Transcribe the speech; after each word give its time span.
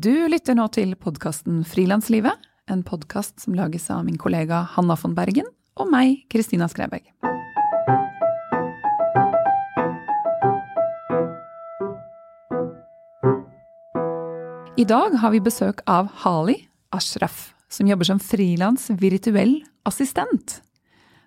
Du 0.00 0.14
lytter 0.32 0.56
nå 0.56 0.64
til 0.72 0.94
podkasten 0.96 1.58
Frilanslivet, 1.68 2.32
en 2.72 2.80
podkast 2.86 3.42
som 3.42 3.52
lages 3.52 3.90
av 3.92 4.06
min 4.06 4.16
kollega 4.16 4.62
Hanna 4.72 4.94
von 4.96 5.12
Bergen 5.12 5.50
og 5.76 5.90
meg, 5.92 6.22
Kristina 6.32 6.70
Skrebegg. 6.72 7.10
I 14.80 14.88
dag 14.88 15.20
har 15.20 15.36
vi 15.36 15.44
besøk 15.44 15.84
av 15.84 16.08
Hali 16.24 16.56
Ashraf, 16.96 17.50
som 17.68 17.90
jobber 17.92 18.08
som 18.08 18.24
frilans 18.24 18.88
virtuell 19.04 19.58
assistent. 19.84 20.62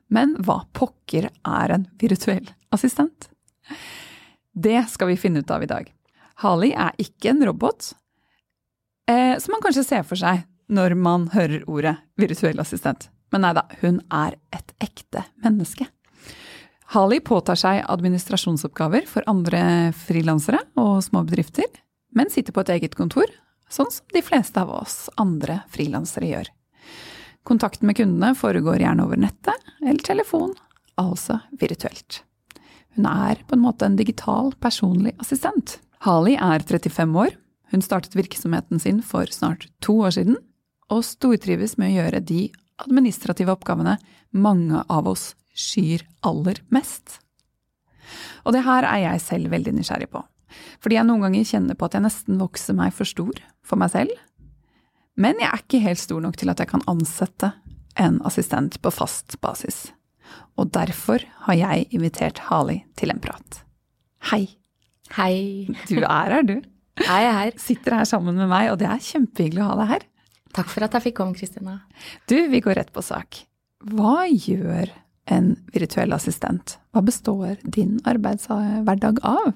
Men 0.10 0.40
hva 0.42 0.64
pokker 0.74 1.30
er 1.30 1.78
en 1.78 1.92
virtuell 2.02 2.50
assistent? 2.74 3.30
Det 4.50 4.80
skal 4.90 5.14
vi 5.14 5.26
finne 5.28 5.46
ut 5.46 5.54
av 5.54 5.62
i 5.62 5.70
dag. 5.70 5.94
Hali 6.42 6.74
er 6.74 6.98
ikke 6.98 7.36
en 7.36 7.46
robot, 7.54 7.94
eh, 9.10 9.36
som 9.40 9.56
man 9.56 9.64
kanskje 9.64 9.86
ser 9.88 10.06
for 10.08 10.20
seg 10.20 10.46
når 10.74 10.96
man 10.98 11.28
hører 11.34 11.66
ordet 11.70 11.98
virtuell 12.20 12.62
assistent. 12.64 13.10
Men 13.34 13.46
nei 13.46 13.54
da, 13.58 13.66
hun 13.82 14.00
er 14.14 14.38
et 14.54 14.74
ekte 14.84 15.26
menneske. 15.44 15.88
Hali 16.94 17.18
påtar 17.26 17.58
seg 17.58 17.82
administrasjonsoppgaver 17.90 19.08
for 19.10 19.26
andre 19.30 19.94
frilansere 19.98 20.60
og 20.78 21.00
små 21.06 21.24
bedrifter, 21.26 21.66
men 22.14 22.30
sitter 22.30 22.54
på 22.54 22.62
et 22.62 22.76
eget 22.76 22.98
kontor, 23.00 23.32
sånn 23.72 23.90
som 23.90 24.06
de 24.14 24.22
fleste 24.22 24.62
av 24.62 24.70
oss 24.76 25.08
andre 25.18 25.64
frilansere 25.74 26.30
gjør. 26.30 26.52
Kontakten 27.44 27.90
med 27.90 27.98
kundene 27.98 28.36
foregår 28.38 28.84
gjerne 28.86 29.08
over 29.08 29.20
nettet 29.20 29.74
eller 29.82 30.06
telefon, 30.06 30.54
altså 31.02 31.42
virtuelt. 31.60 32.22
Hun 32.94 33.08
er 33.10 33.42
på 33.48 33.58
en 33.58 33.64
måte 33.64 33.90
en 33.90 33.98
digital, 33.98 34.54
personlig 34.62 35.16
assistent. 35.18 35.80
Hali 36.06 36.38
er 36.38 36.62
35 36.62 37.18
år. 37.18 37.34
Hun 37.74 37.82
startet 37.82 38.14
virksomheten 38.16 38.80
sin 38.80 39.02
for 39.02 39.26
snart 39.34 39.66
to 39.82 39.96
år 40.06 40.14
siden, 40.14 40.38
og 40.94 41.06
stortrives 41.08 41.74
med 41.82 41.90
å 41.90 41.96
gjøre 41.96 42.20
de 42.22 42.44
administrative 42.84 43.56
oppgavene 43.56 43.96
mange 44.30 44.84
av 44.94 45.08
oss 45.10 45.32
skyr 45.58 46.04
aller 46.26 46.60
mest. 46.74 47.18
Og 48.46 48.54
det 48.54 48.62
her 48.68 48.86
er 48.86 49.00
jeg 49.08 49.24
selv 49.24 49.54
veldig 49.54 49.74
nysgjerrig 49.80 50.12
på, 50.14 50.22
fordi 50.84 51.00
jeg 51.00 51.08
noen 51.08 51.26
ganger 51.26 51.50
kjenner 51.50 51.80
på 51.80 51.88
at 51.88 51.98
jeg 51.98 52.06
nesten 52.06 52.38
vokser 52.42 52.78
meg 52.78 52.94
for 52.94 53.10
stor 53.10 53.42
for 53.66 53.82
meg 53.82 53.94
selv, 53.96 54.14
men 55.18 55.42
jeg 55.42 55.50
er 55.50 55.62
ikke 55.62 55.82
helt 55.82 56.02
stor 56.02 56.22
nok 56.22 56.38
til 56.38 56.54
at 56.54 56.62
jeg 56.62 56.70
kan 56.70 56.86
ansette 56.90 57.52
en 58.02 58.20
assistent 58.26 58.80
på 58.82 58.94
fast 58.94 59.38
basis. 59.42 59.88
Og 60.58 60.70
derfor 60.74 61.26
har 61.48 61.58
jeg 61.58 61.88
invitert 61.94 62.42
Hali 62.50 62.84
til 62.98 63.14
en 63.14 63.22
prat. 63.22 63.62
Hei. 64.30 64.46
Hei. 65.14 65.70
Du 65.90 66.00
er 66.02 66.34
her, 66.34 66.46
du. 66.46 66.56
Jeg 67.02 67.28
er 67.28 67.38
her. 67.40 67.56
Sitter 67.62 67.98
her 67.98 68.10
sammen 68.10 68.38
med 68.38 68.52
meg, 68.52 68.72
og 68.72 68.80
det 68.82 68.90
er 68.90 69.02
kjempehyggelig 69.02 69.64
å 69.64 69.72
ha 69.72 69.80
deg 69.82 69.94
her. 69.96 70.06
Takk 70.54 70.70
for 70.70 70.86
at 70.86 70.94
jeg 70.94 71.08
fikk 71.08 71.18
komme, 71.22 71.38
Kristina. 71.38 71.80
Du, 72.30 72.38
vi 72.52 72.62
går 72.62 72.78
rett 72.78 72.94
på 72.94 73.02
sak. 73.06 73.42
Hva 73.94 74.28
gjør 74.30 74.92
en 75.34 75.54
virtuell 75.74 76.14
assistent? 76.16 76.78
Hva 76.94 77.02
består 77.06 77.58
din 77.64 77.98
arbeidshverdag 78.08 79.24
av? 79.26 79.54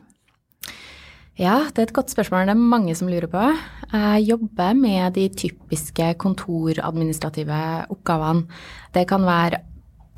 Ja, 1.38 1.68
det 1.70 1.84
er 1.84 1.86
et 1.92 1.94
godt 1.94 2.10
spørsmål. 2.10 2.48
Det 2.50 2.56
er 2.56 2.70
mange 2.74 2.96
som 2.98 3.10
lurer 3.12 3.30
på. 3.30 3.44
Jeg 3.92 4.26
jobber 4.26 4.74
med 4.74 5.14
de 5.20 5.28
typiske 5.30 6.10
kontoradministrative 6.24 7.60
oppgavene. 7.94 8.48
Det 8.96 9.06
kan 9.12 9.28
være 9.28 9.62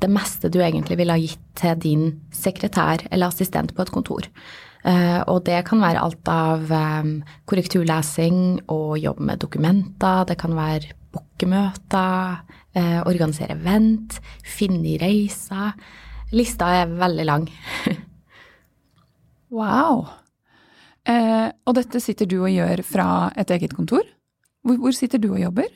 det 0.00 0.08
meste 0.08 0.48
du 0.48 0.62
egentlig 0.64 0.96
ville 0.96 1.12
ha 1.12 1.20
gitt 1.20 1.44
til 1.60 1.76
din 1.82 2.04
sekretær 2.32 3.04
eller 3.10 3.28
assistent 3.28 3.74
på 3.76 3.84
et 3.84 3.92
kontor. 3.92 4.30
Uh, 4.80 5.20
og 5.28 5.42
det 5.44 5.58
kan 5.68 5.82
være 5.82 6.00
alt 6.00 6.28
av 6.32 6.70
um, 6.72 7.18
korrekturlesing 7.50 8.62
og 8.72 8.94
jobb 9.00 9.20
med 9.28 9.42
dokumenter. 9.42 10.24
Det 10.30 10.38
kan 10.40 10.56
være 10.56 10.94
bookemøter, 11.12 12.40
uh, 12.78 13.00
organisere 13.04 13.58
event, 13.58 14.16
finne 14.46 14.96
reiser. 15.02 15.76
Lista 16.32 16.70
er 16.78 16.96
veldig 16.96 17.26
lang. 17.28 17.44
wow. 19.60 20.06
Uh, 21.04 21.50
og 21.66 21.76
dette 21.76 22.00
sitter 22.00 22.28
du 22.28 22.38
og 22.40 22.52
gjør 22.52 22.84
fra 22.86 23.10
et 23.36 23.52
eget 23.52 23.76
kontor? 23.76 24.04
Hvor, 24.64 24.80
hvor, 24.80 24.96
sitter 24.96 25.20
du 25.20 25.32
og 25.34 25.40
jobber? 25.42 25.68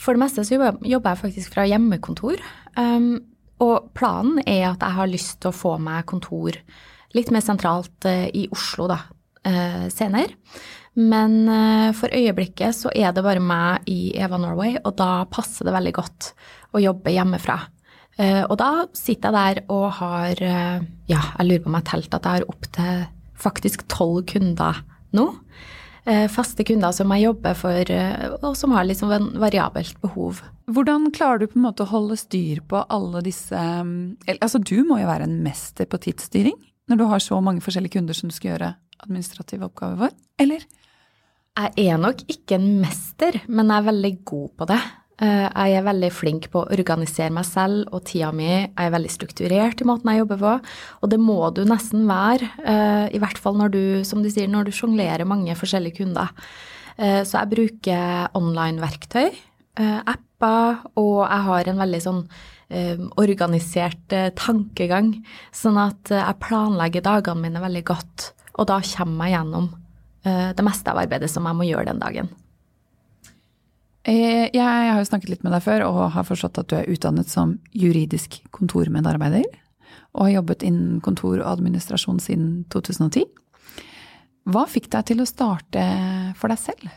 For 0.00 0.16
det 0.16 0.22
meste 0.22 0.44
så 0.44 0.56
jobber 0.56 1.12
jeg 1.12 1.22
faktisk 1.24 1.54
fra 1.54 1.66
hjemmekontor. 1.68 2.40
Um, 2.76 3.20
og 3.60 3.92
planen 3.96 4.40
er 4.46 4.70
at 4.70 4.80
jeg 4.80 4.96
har 4.96 5.08
lyst 5.08 5.40
til 5.40 5.52
å 5.52 5.56
få 5.56 5.74
meg 5.80 6.08
kontor 6.08 6.56
litt 7.16 7.32
mer 7.34 7.44
sentralt 7.44 8.06
uh, 8.08 8.28
i 8.28 8.46
Oslo 8.52 8.88
da, 8.90 9.00
uh, 9.46 9.86
senere. 9.92 10.36
Men 11.00 11.42
uh, 11.48 11.90
for 11.96 12.12
øyeblikket 12.14 12.76
så 12.76 12.92
er 12.94 13.14
det 13.14 13.24
bare 13.24 13.42
meg 13.42 13.88
i 13.90 14.12
Eva 14.18 14.40
Norway, 14.40 14.76
og 14.82 14.96
da 15.00 15.24
passer 15.30 15.68
det 15.68 15.74
veldig 15.76 15.94
godt 15.96 16.32
å 16.74 16.82
jobbe 16.82 17.14
hjemmefra. 17.14 17.58
og 18.20 18.52
da 18.60 18.84
sitter 18.92 19.32
jeg 19.32 19.56
der 19.56 19.58
og 19.72 19.86
har 19.96 20.40
Ja, 21.08 21.20
jeg 21.38 21.46
lurer 21.46 21.62
på 21.62 21.70
om 21.70 21.74
jeg 21.74 21.80
har 21.80 21.88
telt 21.88 22.14
at 22.14 22.26
jeg 22.26 22.36
har 22.36 22.50
opptil 22.52 23.04
faktisk 23.40 23.86
tolv 23.88 24.26
kunder 24.28 24.82
nå. 25.16 25.24
Faste 26.30 26.66
kunder 26.68 26.92
som 26.92 27.10
jeg 27.14 27.24
jobber 27.24 27.56
for, 27.56 27.92
og 28.42 28.54
som 28.58 28.74
har 28.76 28.86
liksom 28.86 29.10
en 29.16 29.28
variabelt 29.40 29.98
behov. 30.04 30.42
Hvordan 30.70 31.10
klarer 31.16 31.40
du 31.42 31.48
på 31.50 31.58
en 31.58 31.66
måte 31.66 31.86
å 31.86 31.90
holde 31.90 32.18
styr 32.20 32.60
på 32.70 32.84
alle 32.86 33.24
disse 33.26 33.58
Altså, 33.58 34.60
du 34.62 34.84
må 34.86 35.00
jo 35.00 35.10
være 35.10 35.26
en 35.26 35.40
mester 35.42 35.88
på 35.90 35.98
tidsstyring? 36.04 36.58
Når 36.90 37.00
du 37.00 37.06
har 37.10 37.22
så 37.22 37.38
mange 37.44 37.62
forskjellige 37.64 37.98
kunder 37.98 38.16
som 38.16 38.30
du 38.30 38.34
skal 38.34 38.54
gjøre 38.54 38.74
administrative 39.00 39.68
oppgaver 39.70 40.02
for, 40.04 40.16
eller? 40.42 40.64
Jeg 41.60 41.90
er 41.90 42.00
nok 42.00 42.22
ikke 42.30 42.56
en 42.56 42.68
mester, 42.80 43.40
men 43.50 43.70
jeg 43.70 43.82
er 43.82 43.86
veldig 43.90 44.12
god 44.28 44.48
på 44.58 44.66
det. 44.70 44.80
Eh, 45.20 45.46
jeg 45.68 45.76
er 45.76 45.84
veldig 45.84 46.08
flink 46.16 46.46
på 46.52 46.62
å 46.62 46.68
organisere 46.72 47.32
meg 47.34 47.44
selv 47.44 47.90
og 47.92 48.06
tida 48.08 48.30
mi. 48.32 48.48
Jeg 48.48 48.86
er 48.86 48.94
veldig 48.94 49.12
strukturert 49.12 49.82
i 49.82 49.88
måten 49.88 50.08
jeg 50.12 50.22
jobber 50.22 50.40
på, 50.40 50.52
og 51.02 51.12
det 51.12 51.18
må 51.20 51.38
du 51.52 51.62
nesten 51.68 52.06
være. 52.08 52.48
Eh, 52.64 53.06
I 53.18 53.20
hvert 53.20 53.40
fall 53.40 53.58
når 53.60 53.74
du, 53.74 53.82
som 54.08 54.24
du 54.24 54.30
sier, 54.32 54.48
når 54.48 54.70
du 54.70 54.76
sjonglerer 54.76 55.28
mange 55.28 55.56
forskjellige 55.58 56.00
kunder. 56.00 56.32
Eh, 56.96 57.20
så 57.28 57.42
jeg 57.42 57.52
bruker 57.52 58.32
online-verktøy, 58.38 59.30
apper, 59.80 60.80
og 61.00 61.22
jeg 61.24 61.44
har 61.46 61.68
en 61.70 61.78
veldig 61.80 62.00
sånn 62.04 62.24
organisert 63.20 64.12
eh, 64.14 64.30
tankegang. 64.38 65.14
Sånn 65.54 65.78
at 65.80 66.12
eh, 66.12 66.22
jeg 66.22 66.40
planlegger 66.44 67.04
dagene 67.06 67.46
mine 67.46 67.62
veldig 67.62 67.82
godt, 67.90 68.30
og 68.58 68.68
da 68.70 68.80
kommer 68.94 69.28
jeg 69.28 69.38
gjennom 69.38 69.72
det 70.20 70.60
meste 70.60 70.92
av 70.92 70.98
arbeidet 71.00 71.30
som 71.32 71.46
jeg 71.48 71.56
må 71.56 71.64
gjøre 71.64 71.86
den 71.88 72.00
dagen. 72.02 72.26
Jeg 74.04 74.60
har 74.60 74.98
jo 74.98 75.06
snakket 75.08 75.30
litt 75.32 75.46
med 75.46 75.54
deg 75.56 75.62
før 75.64 75.86
og 75.86 76.00
har 76.12 76.26
forstått 76.28 76.60
at 76.60 76.68
du 76.68 76.74
er 76.76 76.90
utdannet 76.92 77.32
som 77.32 77.54
juridisk 77.72 78.36
kontormedarbeider. 78.52 79.46
Og 80.12 80.26
har 80.26 80.34
jobbet 80.34 80.66
innen 80.68 81.00
kontor 81.00 81.38
og 81.38 81.48
administrasjon 81.54 82.20
siden 82.20 82.50
2010. 82.68 83.24
Hva 84.52 84.66
fikk 84.68 84.90
deg 84.92 85.08
til 85.08 85.24
å 85.24 85.28
starte 85.30 85.86
for 86.36 86.52
deg 86.52 86.60
selv? 86.68 86.92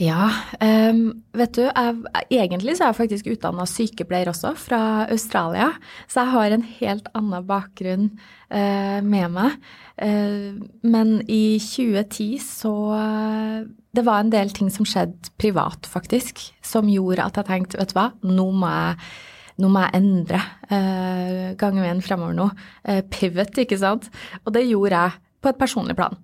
Ja, 0.00 0.30
um, 0.64 1.00
vet 1.36 1.58
du, 1.58 1.66
jeg, 1.66 1.96
egentlig 2.32 2.78
så 2.78 2.86
er 2.86 2.94
jeg 2.94 2.98
faktisk 3.02 3.26
utdanna 3.34 3.66
sykepleier 3.68 4.30
også, 4.30 4.54
fra 4.56 4.78
Australia. 5.12 5.66
Så 6.08 6.22
jeg 6.22 6.32
har 6.32 6.54
en 6.56 6.64
helt 6.64 7.10
annen 7.18 7.44
bakgrunn 7.48 8.06
uh, 8.48 9.00
med 9.04 9.34
meg. 9.34 9.58
Uh, 10.00 10.56
men 10.88 11.18
i 11.28 11.58
2010 11.60 12.38
så 12.40 12.72
uh, 12.96 13.60
Det 13.92 14.06
var 14.06 14.22
en 14.22 14.32
del 14.32 14.54
ting 14.56 14.70
som 14.72 14.88
skjedde 14.88 15.34
privat, 15.36 15.84
faktisk, 15.84 16.46
som 16.64 16.88
gjorde 16.88 17.26
at 17.26 17.36
jeg 17.36 17.50
tenkte, 17.50 17.82
vet 17.82 17.92
du 17.92 17.98
hva, 17.98 18.08
nå 18.24 18.48
må 18.56 18.72
jeg 18.72 18.96
nå 19.60 19.68
må 19.68 19.82
jeg 19.84 20.00
endre 20.00 20.40
uh, 20.70 21.52
gangveien 21.60 22.00
fremover 22.00 22.32
nå. 22.38 22.48
pivot, 23.12 23.60
ikke 23.60 23.76
sant. 23.76 24.08
Og 24.46 24.54
det 24.56 24.64
gjorde 24.64 24.96
jeg 24.96 25.20
på 25.44 25.52
et 25.52 25.60
personlig 25.60 25.98
plan. 25.98 26.16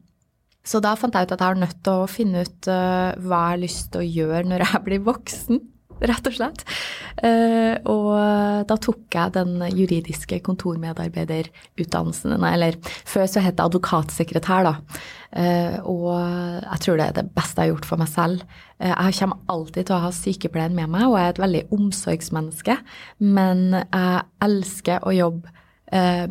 Så 0.67 0.83
da 0.83 0.97
fant 0.99 1.15
jeg 1.15 1.29
ut 1.29 1.37
at 1.37 1.41
jeg 1.41 1.47
har 1.55 1.63
nødt 1.63 1.81
til 1.87 2.03
å 2.03 2.11
finne 2.11 2.43
ut 2.47 2.69
uh, 2.71 3.15
hva 3.23 3.41
jeg 3.45 3.55
har 3.55 3.63
lyst 3.63 3.89
til 3.95 4.03
å 4.03 4.11
gjøre 4.19 4.45
når 4.51 4.67
jeg 4.67 4.85
blir 4.89 5.05
voksen, 5.07 5.61
rett 6.11 6.29
og 6.29 6.35
slett. 6.37 6.65
Uh, 7.23 7.79
og 7.89 8.09
da 8.69 8.77
tok 8.83 9.15
jeg 9.15 9.35
den 9.37 9.63
juridiske 9.71 10.41
kontormedarbeiderutdannelsen, 10.45 12.35
eller 12.51 12.77
før 12.85 13.31
så 13.31 13.45
het 13.45 13.57
det 13.57 13.69
advokatsekretær, 13.69 14.67
da. 14.67 14.75
Og 15.85 16.07
jeg 16.17 16.81
tror 16.81 16.97
det 16.97 17.07
er 17.07 17.17
det 17.19 17.25
beste 17.37 17.61
jeg 17.61 17.69
har 17.69 17.73
gjort 17.75 17.89
for 17.89 18.01
meg 18.01 18.09
selv. 18.09 18.45
jeg 18.81 19.17
kommer 19.19 19.43
alltid 19.53 19.89
til 19.89 19.97
å 19.97 20.05
ha 20.07 20.13
sykepleien 20.15 20.77
med 20.77 20.89
meg, 20.95 21.05
og 21.11 21.19
jeg 21.19 21.27
er 21.27 21.35
et 21.35 21.43
veldig 21.43 21.63
omsorgsmenneske, 21.77 22.77
men 23.21 23.67
jeg 23.75 24.23
elsker 24.47 25.05
å 25.05 25.13
jobbe 25.13 25.53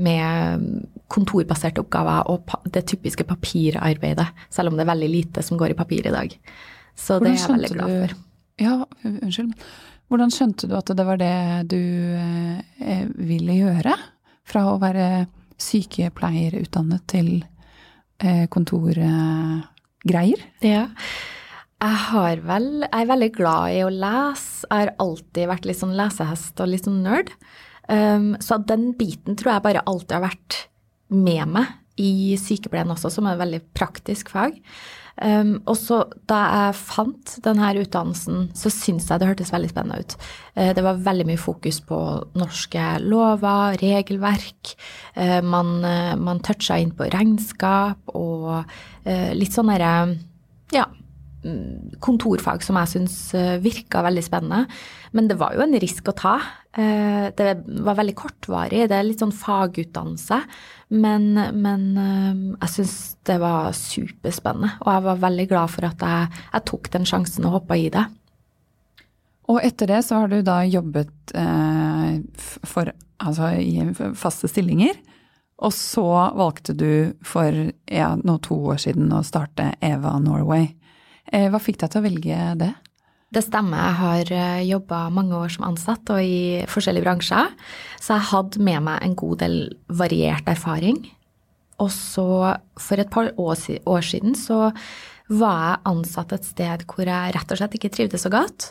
med 0.01 0.94
kontorbaserte 1.11 1.83
oppgaver 1.83 2.29
og 2.31 2.55
det 2.73 2.85
typiske 2.89 3.25
papirarbeidet, 3.27 4.27
selv 4.53 4.71
om 4.71 4.77
det 4.77 4.85
er 4.85 4.93
veldig 4.93 5.11
lite 5.11 5.43
som 5.45 5.59
går 5.59 5.73
i 5.73 5.77
papir 5.77 6.07
i 6.07 6.13
dag. 6.13 6.33
Så 6.95 7.19
det 7.21 7.33
er 7.33 7.37
jeg 7.39 7.51
veldig 7.51 7.73
glad 7.75 7.93
for. 7.95 8.15
Du, 8.15 8.63
ja, 8.63 8.75
unnskyld. 9.11 9.53
Hvordan 10.11 10.31
skjønte 10.33 10.69
du 10.69 10.75
at 10.77 10.91
det 10.97 11.05
var 11.05 11.17
det 11.19 11.35
du 11.71 11.81
eh, 11.81 13.05
ville 13.15 13.57
gjøre? 13.57 13.95
Fra 14.45 14.67
å 14.69 14.81
være 14.81 15.25
sykepleierutdannet 15.61 17.05
til 17.09 17.29
eh, 18.21 18.45
kontorgreier? 18.53 20.45
ja. 20.65 20.89
Jeg 21.85 21.97
har 22.07 22.39
vel 22.47 22.67
Jeg 22.85 23.01
er 23.03 23.09
veldig 23.09 23.27
glad 23.35 23.73
i 23.75 23.81
å 23.83 23.89
lese. 23.91 24.63
Jeg 24.69 24.79
har 24.79 24.91
alltid 25.03 25.49
vært 25.51 25.65
litt 25.67 25.81
sånn 25.81 25.97
lesehest 25.97 26.61
og 26.63 26.69
litt 26.71 26.87
sånn 26.87 27.03
nerd. 27.03 27.33
Um, 27.91 28.31
så 28.41 28.57
den 28.57 28.93
biten 28.97 29.35
tror 29.37 29.51
jeg 29.53 29.65
bare 29.67 29.83
alltid 29.85 30.15
har 30.15 30.23
vært 30.23 30.55
med 31.13 31.55
meg 31.55 31.73
i 32.01 32.35
sykepleien 32.39 32.91
også, 32.91 33.11
som 33.13 33.27
er 33.27 33.35
et 33.35 33.43
veldig 33.43 33.61
praktisk 33.77 34.33
fag. 34.33 34.57
Um, 35.15 35.61
og 35.63 35.77
så 35.79 36.01
da 36.27 36.41
jeg 36.43 36.75
fant 36.75 37.37
denne 37.45 37.69
utdannelsen, 37.79 38.49
så 38.57 38.71
syntes 38.73 39.07
jeg 39.07 39.21
det 39.21 39.29
hørtes 39.29 39.53
veldig 39.53 39.69
spennende 39.71 40.01
ut. 40.03 40.15
Uh, 40.57 40.73
det 40.75 40.83
var 40.83 40.99
veldig 41.05 41.27
mye 41.29 41.39
fokus 41.39 41.79
på 41.87 41.99
norske 42.35 42.89
lover, 43.05 43.79
regelverk. 43.79 44.73
Uh, 45.15 45.39
man, 45.39 45.77
uh, 45.87 46.13
man 46.19 46.43
toucha 46.43 46.81
inn 46.83 46.91
på 46.95 47.07
regnskap 47.13 48.15
og 48.15 48.65
litt 49.05 49.53
sånn 49.53 49.67
derre 49.69 49.89
ja, 50.73 50.87
kontorfag 52.03 52.63
som 52.65 52.77
jeg 52.79 52.91
syns 52.91 53.17
eh, 53.37 53.55
virka 53.63 54.01
veldig 54.05 54.23
spennende. 54.25 54.65
Men 55.15 55.29
det 55.29 55.37
var 55.39 55.55
jo 55.55 55.63
en 55.65 55.77
risk 55.81 56.09
å 56.11 56.15
ta. 56.17 56.35
Eh, 56.75 57.27
det 57.37 57.51
var 57.85 57.99
veldig 57.99 58.15
kortvarig, 58.17 58.85
det 58.89 58.97
er 58.97 59.07
litt 59.07 59.23
sånn 59.23 59.35
fagutdannelse. 59.35 60.41
Men, 60.95 61.31
men 61.55 61.87
eh, 62.01 62.43
jeg 62.65 62.73
syns 62.75 62.97
det 63.25 63.39
var 63.41 63.71
superspennende, 63.77 64.75
og 64.83 64.91
jeg 64.91 65.07
var 65.07 65.23
veldig 65.25 65.47
glad 65.53 65.73
for 65.73 65.89
at 65.89 66.05
jeg, 66.05 66.43
jeg 66.51 66.69
tok 66.71 66.91
den 66.93 67.09
sjansen 67.09 67.47
og 67.49 67.59
hoppa 67.59 67.79
i 67.79 67.89
det. 67.93 68.05
Og 69.51 69.61
etter 69.61 69.91
det 69.91 70.01
så 70.05 70.23
har 70.23 70.31
du 70.31 70.39
da 70.45 70.61
jobbet 70.65 71.35
eh, 71.37 72.15
for, 72.65 72.89
altså, 73.21 73.51
i 73.61 73.83
faste 74.17 74.49
stillinger. 74.49 74.97
Og 75.63 75.71
så 75.71 76.07
valgte 76.35 76.73
du 76.75 77.13
for 77.23 77.53
ja, 77.87 78.09
nå 78.19 78.39
to 78.43 78.57
år 78.73 78.81
siden 78.81 79.13
å 79.15 79.23
starte 79.23 79.71
Eva 79.85 80.17
Norway. 80.19 80.73
Eh, 81.33 81.47
hva 81.49 81.61
fikk 81.61 81.79
deg 81.81 81.93
til 81.93 82.01
å 82.01 82.05
velge 82.05 82.41
det? 82.59 82.71
Det 83.35 83.43
stemmer. 83.43 83.81
Jeg 83.81 83.99
har 83.99 84.33
eh, 84.37 84.67
jobba 84.69 85.01
mange 85.13 85.35
år 85.37 85.51
som 85.55 85.65
ansatt 85.67 86.11
og 86.13 86.21
i 86.21 86.63
forskjellige 86.71 87.05
bransjer. 87.07 87.51
Så 87.99 88.15
jeg 88.15 88.29
hadde 88.31 88.63
med 88.63 88.85
meg 88.85 89.01
en 89.03 89.17
god 89.17 89.41
del 89.41 89.57
variert 89.89 90.47
erfaring. 90.51 91.01
Og 91.83 91.89
så, 91.91 92.27
for 92.79 93.01
et 93.01 93.11
par 93.11 93.33
år 93.35 94.05
siden, 94.05 94.37
så 94.39 94.69
var 95.27 95.57
jeg 95.65 95.81
ansatt 95.89 96.35
et 96.35 96.45
sted 96.47 96.85
hvor 96.87 97.09
jeg 97.09 97.33
rett 97.35 97.51
og 97.51 97.59
slett 97.59 97.75
ikke 97.75 97.91
trivdes 97.91 98.23
så 98.23 98.31
godt. 98.31 98.69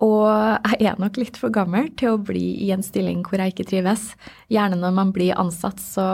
Og 0.00 0.24
jeg 0.30 0.88
er 0.88 1.02
nok 1.02 1.18
litt 1.20 1.36
for 1.36 1.52
gammel 1.52 1.90
til 2.00 2.14
å 2.14 2.22
bli 2.22 2.54
i 2.64 2.70
en 2.72 2.84
stilling 2.84 3.20
hvor 3.26 3.42
jeg 3.42 3.52
ikke 3.52 3.68
trives. 3.68 4.14
Gjerne 4.48 4.78
når 4.80 4.94
man 4.96 5.12
blir 5.12 5.36
ansatt, 5.36 5.82
så 5.82 6.06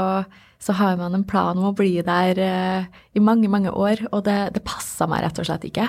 så 0.67 0.75
har 0.75 0.97
man 0.99 1.15
en 1.15 1.27
plan 1.27 1.59
om 1.59 1.69
å 1.69 1.75
bli 1.77 2.01
der 2.03 2.41
uh, 2.43 3.03
i 3.15 3.23
mange, 3.23 3.51
mange 3.53 3.71
år, 3.71 4.03
og 4.11 4.25
det, 4.27 4.39
det 4.57 4.65
passa 4.67 5.07
meg 5.11 5.23
rett 5.23 5.39
og 5.39 5.47
slett 5.47 5.67
ikke. 5.69 5.87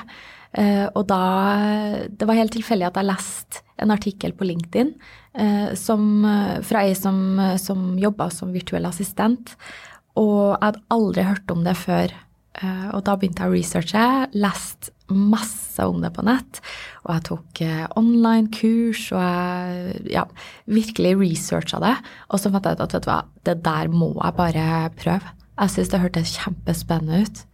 Uh, 0.58 0.86
og 0.96 1.04
da 1.10 1.22
Det 2.08 2.28
var 2.28 2.38
helt 2.38 2.54
tilfeldig 2.56 2.88
at 2.88 3.00
jeg 3.00 3.10
leste 3.10 3.64
en 3.84 3.92
artikkel 3.94 4.32
på 4.38 4.48
LinkedIn 4.48 4.94
uh, 4.94 5.74
som, 5.78 6.26
fra 6.66 6.86
ei 6.86 6.94
som, 6.98 7.18
som 7.62 7.90
jobba 8.00 8.30
som 8.34 8.54
virtuell 8.54 8.88
assistent, 8.90 9.56
og 10.18 10.56
jeg 10.56 10.64
hadde 10.64 10.86
aldri 10.94 11.28
hørt 11.28 11.54
om 11.54 11.66
det 11.66 11.78
før. 11.78 12.14
Og 12.66 13.04
da 13.06 13.14
begynte 13.18 13.46
jeg 13.46 13.52
å 13.52 13.56
researche, 13.56 14.06
leste 14.34 14.94
masse 15.14 15.86
om 15.86 16.02
det 16.02 16.12
på 16.16 16.26
nett. 16.28 16.60
Og 17.06 17.12
jeg 17.14 17.26
tok 17.30 17.62
eh, 17.64 17.84
online-kurs, 18.00 19.04
og 19.16 19.22
jeg 19.22 20.02
ja, 20.16 20.26
virkelig 20.66 21.14
researcha 21.22 21.80
det. 21.84 21.94
Og 22.32 22.42
så 22.42 22.52
fant 22.54 22.68
jeg 22.68 22.78
ut 22.78 22.84
at 22.88 22.98
vet 22.98 23.06
du 23.06 23.12
hva, 23.12 23.22
det 23.48 23.58
der 23.66 23.92
må 23.94 24.12
jeg 24.16 24.38
bare 24.40 24.66
prøve. 24.98 25.36
Jeg 25.58 25.74
syns 25.74 25.94
det 25.94 26.02
hørtes 26.04 26.36
kjempespennende 26.38 27.22
ut. 27.24 27.46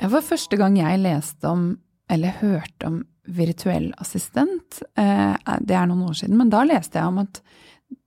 Det 0.00 0.08
var 0.08 0.24
første 0.24 0.56
gang 0.56 0.76
jeg 0.80 1.00
leste 1.04 1.48
om, 1.48 1.64
eller 2.10 2.38
hørte 2.40 2.88
om, 2.88 3.00
virtuell 3.30 3.92
assistent. 4.02 4.80
Eh, 4.98 5.34
det 5.62 5.76
er 5.76 5.86
noen 5.86 6.08
år 6.08 6.16
siden, 6.18 6.38
men 6.40 6.50
da 6.50 6.64
leste 6.66 6.98
jeg 6.98 7.12
om 7.12 7.20
at 7.22 7.38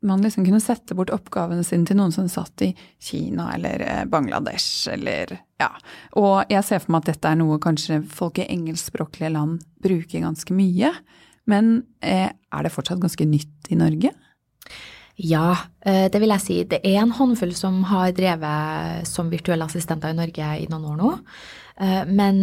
man 0.04 0.22
liksom 0.22 0.46
kunne 0.46 0.62
sette 0.62 0.96
bort 0.96 1.12
oppgavene 1.14 1.64
sine 1.66 1.88
til 1.88 1.98
noen 2.00 2.14
som 2.16 2.28
satt 2.32 2.66
i 2.66 2.72
Kina 3.02 3.50
eller 3.56 3.84
eh, 3.86 4.04
Bangladesh 4.10 4.92
eller 4.92 5.32
ja. 5.62 5.70
Og 6.20 6.52
jeg 6.52 6.64
ser 6.68 6.84
for 6.84 6.96
meg 6.96 7.04
at 7.04 7.14
dette 7.14 7.32
er 7.32 7.40
noe 7.40 7.60
kanskje 7.64 8.02
folk 8.12 8.42
i 8.42 8.50
engelskspråklige 8.52 9.32
land 9.36 9.64
bruker 9.84 10.26
ganske 10.26 10.56
mye. 10.56 10.92
Men 11.50 11.74
eh, 12.04 12.30
er 12.32 12.66
det 12.66 12.74
fortsatt 12.74 13.02
ganske 13.04 13.28
nytt 13.28 13.72
i 13.72 13.80
Norge? 13.80 14.14
Ja, 15.20 15.50
eh, 15.86 16.10
det 16.12 16.20
vil 16.24 16.34
jeg 16.36 16.44
si. 16.44 16.60
Det 16.68 16.82
er 16.84 17.02
en 17.04 17.16
håndfull 17.16 17.56
som 17.56 17.84
har 17.92 18.16
drevet 18.18 19.08
som 19.08 19.32
virtuelle 19.32 19.68
assistenter 19.68 20.12
i 20.12 20.20
Norge 20.20 20.56
i 20.64 20.70
noen 20.72 20.88
år 20.94 21.00
nå. 21.00 21.12
Men 22.14 22.38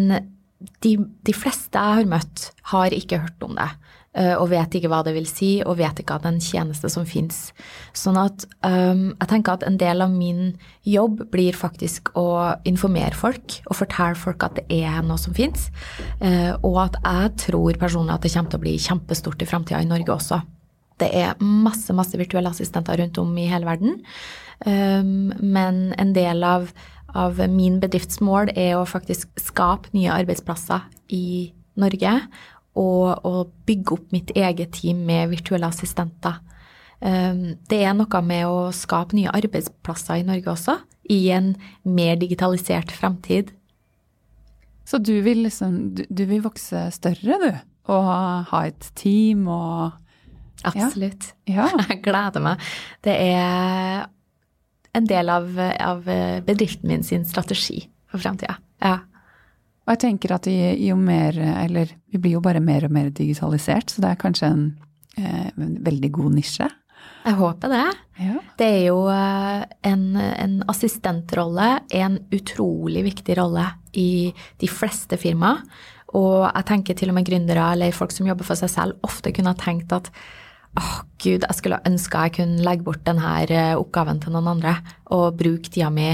de, 0.83 0.97
de 0.99 1.33
fleste 1.33 1.79
jeg 1.79 2.01
har 2.01 2.09
møtt, 2.09 2.51
har 2.73 2.93
ikke 2.93 3.21
hørt 3.23 3.45
om 3.47 3.55
det. 3.57 3.69
Eh, 4.11 4.33
og 4.35 4.49
vet 4.51 4.75
ikke 4.75 4.89
hva 4.91 5.05
det 5.07 5.13
vil 5.15 5.27
si, 5.31 5.61
og 5.63 5.77
vet 5.79 6.01
ikke 6.03 6.17
at 6.17 6.25
det 6.25 6.31
er 6.33 6.35
en 6.35 6.43
tjeneste 6.43 6.89
som 6.91 7.05
fins. 7.07 7.53
Sånn 7.95 8.17
at 8.19 8.43
um, 8.67 9.13
jeg 9.13 9.31
tenker 9.31 9.55
at 9.55 9.67
en 9.69 9.79
del 9.79 10.03
av 10.03 10.11
min 10.11 10.57
jobb 10.83 11.29
blir 11.31 11.55
faktisk 11.55 12.11
å 12.19 12.57
informere 12.67 13.15
folk 13.15 13.61
og 13.69 13.79
fortelle 13.79 14.19
folk 14.19 14.43
at 14.43 14.59
det 14.59 14.81
er 14.83 14.99
noe 15.07 15.21
som 15.21 15.37
fins, 15.37 15.69
uh, 16.25 16.59
og 16.59 16.81
at 16.89 16.99
jeg 17.05 17.37
tror 17.47 17.79
personlig 17.79 18.17
at 18.17 18.27
det 18.27 18.35
kommer 18.35 18.51
til 18.51 18.63
å 18.63 18.67
bli 18.67 18.75
kjempestort 18.83 19.47
i 19.47 19.51
framtida 19.53 19.85
i 19.85 19.91
Norge 19.93 20.17
også. 20.17 20.43
Det 20.99 21.15
er 21.15 21.39
masse, 21.39 21.95
masse 21.95 22.19
virtuelle 22.19 22.51
assistenter 22.51 22.99
rundt 22.99 23.23
om 23.23 23.31
i 23.39 23.47
hele 23.53 23.71
verden, 23.71 24.01
um, 24.67 25.31
men 25.39 25.85
en 26.03 26.15
del 26.19 26.43
av, 26.43 26.73
av 27.15 27.39
min 27.47 27.79
bedriftsmål 27.79 28.57
er 28.59 28.75
å 28.75 28.89
faktisk 28.91 29.31
skape 29.39 29.95
nye 29.95 30.19
arbeidsplasser 30.19 30.91
i 31.15 31.53
Norge 31.79 32.19
og, 32.81 33.25
og 33.29 33.53
bygge 33.69 33.97
opp 33.97 34.15
mitt 34.15 34.33
eget 34.37 34.73
team 34.79 35.05
med 35.09 35.31
virtuelle 35.35 35.69
assistenter. 35.69 36.41
Um, 37.01 37.57
det 37.71 37.81
er 37.85 37.97
noe 37.97 38.21
med 38.25 38.45
å 38.49 38.69
skape 38.77 39.17
nye 39.17 39.33
arbeidsplasser 39.33 40.21
i 40.21 40.27
Norge 40.29 40.53
også, 40.53 40.77
i 41.11 41.23
en 41.35 41.55
mer 41.89 42.19
digitalisert 42.21 42.93
fremtid. 42.93 43.55
Så 44.89 44.99
du 44.99 45.15
vil 45.23 45.45
liksom 45.45 45.95
Du, 45.95 46.05
du 46.09 46.25
vil 46.27 46.43
vokse 46.43 46.89
større, 46.95 47.39
du? 47.41 47.51
Og 47.91 48.09
ha 48.51 48.63
et 48.69 48.93
team 48.99 49.49
og 49.49 49.97
Absolutt. 50.67 51.31
Ja. 51.49 51.71
Jeg 51.89 52.03
gleder 52.05 52.43
meg. 52.45 52.61
Det 53.01 53.15
er 53.17 54.03
en 54.93 55.07
del 55.09 55.31
av, 55.33 55.47
av 55.57 56.03
bedriften 56.45 56.91
min 56.91 57.07
sin 57.07 57.25
strategi 57.25 57.87
for 58.11 58.21
fremtida. 58.21 58.59
Ja. 58.83 58.99
Og 59.91 59.97
jeg 59.97 60.05
tenker 60.05 60.37
at 60.37 60.47
jo 60.47 60.95
mer 60.95 61.35
Eller 61.35 61.91
vi 62.07 62.21
blir 62.23 62.37
jo 62.37 62.45
bare 62.45 62.63
mer 62.63 62.87
og 62.87 62.93
mer 62.95 63.09
digitalisert, 63.11 63.91
så 63.91 64.05
det 64.05 64.13
er 64.13 64.21
kanskje 64.21 64.47
en, 64.47 64.63
eh, 65.19 65.49
en 65.51 65.73
veldig 65.83 66.11
god 66.15 66.37
nisje. 66.37 66.69
Jeg 67.25 67.37
håper 67.37 67.69
det. 67.69 67.87
Ja. 68.23 68.37
Det 68.57 68.69
er 68.69 68.85
jo 68.87 69.01
eh, 69.11 69.65
en, 69.91 70.05
en 70.17 70.55
assistentrolle, 70.71 71.81
en 71.91 72.21
utrolig 72.31 73.03
viktig 73.05 73.35
rolle 73.41 73.67
i 73.99 74.31
de 74.63 74.71
fleste 74.71 75.19
firmaer. 75.19 75.65
Og 76.15 76.47
jeg 76.47 76.67
tenker 76.71 76.95
til 76.99 77.11
og 77.11 77.19
med 77.19 77.27
gründere 77.27 77.73
eller 77.75 77.95
folk 77.95 78.15
som 78.15 78.31
jobber 78.31 78.47
for 78.47 78.59
seg 78.59 78.71
selv, 78.71 79.03
ofte 79.07 79.35
kunne 79.35 79.53
ha 79.53 79.59
tenkt 79.59 79.93
at 79.95 80.11
åh, 80.79 80.83
oh, 80.83 80.97
gud, 81.19 81.43
jeg 81.43 81.59
skulle 81.59 81.83
ønske 81.87 82.27
jeg 82.27 82.37
kunne 82.39 82.63
legge 82.67 82.87
bort 82.87 83.03
denne 83.07 83.35
eh, 83.51 83.75
oppgaven 83.75 84.23
til 84.23 84.35
noen 84.35 84.55
andre 84.55 84.77
og 85.11 85.35
bruke 85.39 85.71
tida 85.71 85.91
mi 85.91 86.13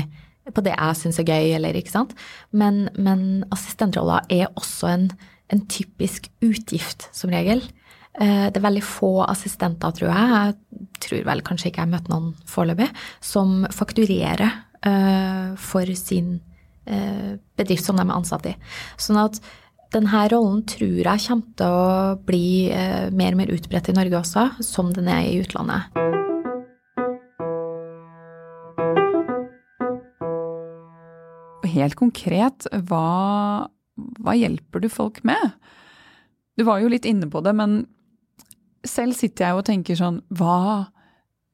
på 0.55 0.63
det 0.65 0.75
jeg 0.75 0.99
syns 1.01 1.19
er 1.21 1.29
gøy, 1.29 1.55
eller 1.59 1.79
ikke 1.79 1.95
sant. 1.95 2.15
Men, 2.55 2.87
men 2.95 3.45
assistentroller 3.55 4.27
er 4.33 4.53
også 4.55 4.91
en, 4.93 5.09
en, 5.53 5.65
typisk 5.71 6.31
utgift, 6.45 7.09
som 7.17 7.33
regel. 7.35 7.63
Eh, 8.21 8.47
det 8.49 8.61
er 8.61 8.67
veldig 8.69 8.85
få 8.87 9.13
assistenter, 9.27 9.95
tror 9.97 10.13
jeg, 10.13 10.33
jeg 10.37 10.89
tror 11.07 11.29
vel 11.31 11.45
kanskje 11.47 11.71
ikke 11.71 11.83
jeg 11.83 11.89
har 11.89 11.95
møtt 11.97 12.11
noen 12.13 12.33
foreløpig, 12.49 12.89
som 13.25 13.67
fakturerer 13.75 14.47
uh, 14.87 15.53
for 15.61 15.91
sin 15.99 16.39
uh, 16.89 17.37
bedrift 17.59 17.87
som 17.87 17.99
de 17.99 18.07
er 18.07 18.17
ansatt 18.17 18.51
i. 18.51 18.57
Sånn 19.01 19.21
at 19.21 19.41
denne 19.95 20.25
rollen 20.33 20.65
tror 20.69 20.99
jeg 20.99 21.27
kommer 21.29 21.59
til 21.61 21.77
å 21.79 22.17
bli 22.27 22.47
mer 23.15 23.37
og 23.37 23.39
mer 23.39 23.55
utbredt 23.55 23.93
i 23.93 23.97
Norge 23.97 24.19
også, 24.19 24.49
som 24.67 24.91
den 24.93 25.09
er 25.09 25.29
i 25.31 25.39
utlandet. 25.41 26.36
Helt 31.77 31.97
konkret, 31.99 32.67
hva, 32.89 33.69
hva 34.21 34.35
hjelper 34.37 34.83
du 34.83 34.91
folk 34.93 35.23
med? 35.27 35.55
Du 36.57 36.65
var 36.67 36.81
jo 36.81 36.91
litt 36.93 37.07
inne 37.09 37.29
på 37.31 37.43
det, 37.45 37.53
men 37.57 37.85
selv 38.87 39.17
sitter 39.19 39.49
jeg 39.49 39.59
og 39.59 39.67
tenker 39.67 39.99
sånn 39.99 40.21
Hva 40.39 40.87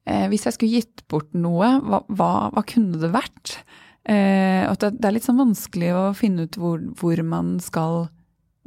eh, 0.07 0.27
Hvis 0.31 0.45
jeg 0.47 0.55
skulle 0.55 0.79
gitt 0.79 1.03
bort 1.11 1.31
noe, 1.35 1.75
hva, 1.81 2.03
hva, 2.07 2.29
hva 2.53 2.63
kunne 2.67 2.99
det 3.01 3.09
vært? 3.13 3.57
Eh, 4.03 4.67
det, 4.67 4.91
det, 4.99 5.07
er 5.07 5.15
litt 5.15 5.27
sånn 5.27 5.41
vanskelig 5.41 5.91
å 5.95 6.05
finne 6.17 6.47
ut 6.47 6.59
hvor, 6.59 6.81
hvor, 6.99 7.19
man 7.25 7.55
skal 7.63 8.07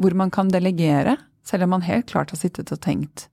Hvor 0.00 0.16
man 0.18 0.32
kan 0.34 0.50
delegere, 0.52 1.16
selv 1.46 1.68
om 1.68 1.76
man 1.76 1.86
helt 1.86 2.10
klart 2.10 2.34
har 2.34 2.40
sittet 2.40 2.72
og 2.74 2.82
tenkt 2.84 3.28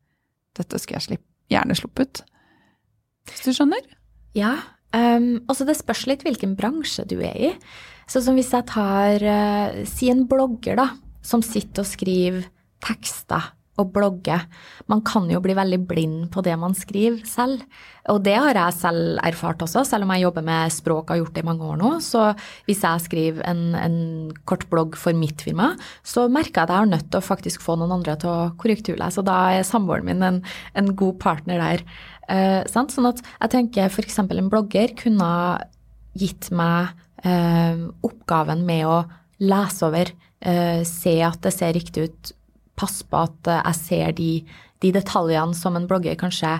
dette 0.53 0.77
skulle 0.77 0.99
jeg 0.99 1.07
slipp, 1.07 1.23
gjerne 1.49 1.73
sluppet. 1.73 2.19
Hvis 3.25 3.41
du 3.41 3.55
skjønner? 3.55 3.81
Ja. 4.37 4.51
Um, 4.93 5.41
altså 5.49 5.65
det 5.65 5.79
spørs 5.79 6.03
litt 6.05 6.21
hvilken 6.21 6.53
bransje 6.59 7.07
du 7.09 7.15
er 7.25 7.33
i. 7.33 7.49
Så 8.09 8.23
som 8.23 8.37
hvis 8.37 8.53
jeg 8.53 8.67
tar 8.69 9.23
uh, 9.23 9.83
Si 9.89 10.09
en 10.11 10.25
blogger, 10.29 10.77
da, 10.79 10.89
som 11.23 11.43
sitter 11.45 11.85
og 11.85 11.89
skriver 11.89 12.47
tekster 12.83 13.53
og 13.81 13.89
blogger. 13.93 14.43
Man 14.91 15.01
kan 15.05 15.25
jo 15.31 15.39
bli 15.41 15.55
veldig 15.57 15.79
blind 15.89 16.27
på 16.33 16.43
det 16.45 16.53
man 16.61 16.75
skriver 16.77 17.23
selv. 17.25 17.63
Og 18.11 18.19
det 18.25 18.35
har 18.37 18.57
jeg 18.57 18.75
selv 18.77 19.21
erfart 19.25 19.63
også, 19.65 19.81
selv 19.87 20.05
om 20.05 20.11
jeg 20.13 20.25
jobber 20.25 20.45
med 20.45 20.73
språk 20.75 21.07
og 21.07 21.13
har 21.13 21.21
gjort 21.23 21.33
det 21.33 21.43
i 21.43 21.47
mange 21.47 21.65
år 21.65 21.79
nå. 21.81 21.91
Så 22.05 22.25
hvis 22.67 22.83
jeg 22.85 23.05
skriver 23.07 23.45
en, 23.49 23.63
en 23.79 23.97
kort 24.49 24.67
blogg 24.69 24.97
for 24.99 25.17
mitt 25.17 25.41
firma, 25.41 25.71
så 26.05 26.27
merker 26.29 26.61
jeg 26.61 26.67
at 26.67 26.75
jeg 26.75 26.85
er 26.85 26.93
nødt 26.93 27.09
til 27.09 27.21
å 27.21 27.25
faktisk 27.25 27.65
få 27.65 27.77
noen 27.79 27.95
andre 27.97 28.17
til 28.21 28.29
å 28.29 28.51
korrekturlese. 28.61 29.23
Og 29.23 29.29
da 29.29 29.39
er 29.55 29.67
samboeren 29.67 30.09
min 30.11 30.27
en, 30.27 30.41
en, 30.77 30.93
god 30.99 31.17
partner 31.23 31.63
der. 31.63 31.85
Uh, 32.29 32.61
sånn 32.69 33.09
at 33.09 33.23
jeg 33.25 33.55
tenker 33.55 33.89
f.eks. 33.89 34.21
en 34.21 34.51
blogger 34.51 34.93
kunne 34.99 35.31
gitt 36.13 36.51
meg 36.53 36.93
oppgaven 37.23 38.65
med 38.67 38.87
å 38.89 38.97
lese 39.43 39.85
over, 39.87 40.11
uh, 40.45 40.81
se 40.87 41.17
at 41.23 41.39
det 41.45 41.53
ser 41.55 41.75
riktig 41.77 42.07
ut 42.09 42.33
passe 42.79 43.05
på 43.07 43.19
at 43.21 43.49
eh, 43.49 43.61
jeg 43.69 43.79
ser 43.79 44.13
de, 44.17 44.29
de, 44.81 44.93
detaljene 44.95 45.57
som 45.57 45.77
en 45.77 45.87
blogger 45.89 46.17
kanskje 46.19 46.55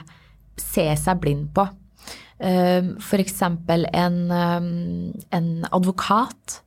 ser 0.62 0.94
seg 1.00 1.22
blind 1.24 1.48
på. 1.56 1.66
Ehm, 2.44 2.94
F.eks. 3.02 3.40
En, 3.42 4.20
en 4.30 5.48
advokat 5.72 6.60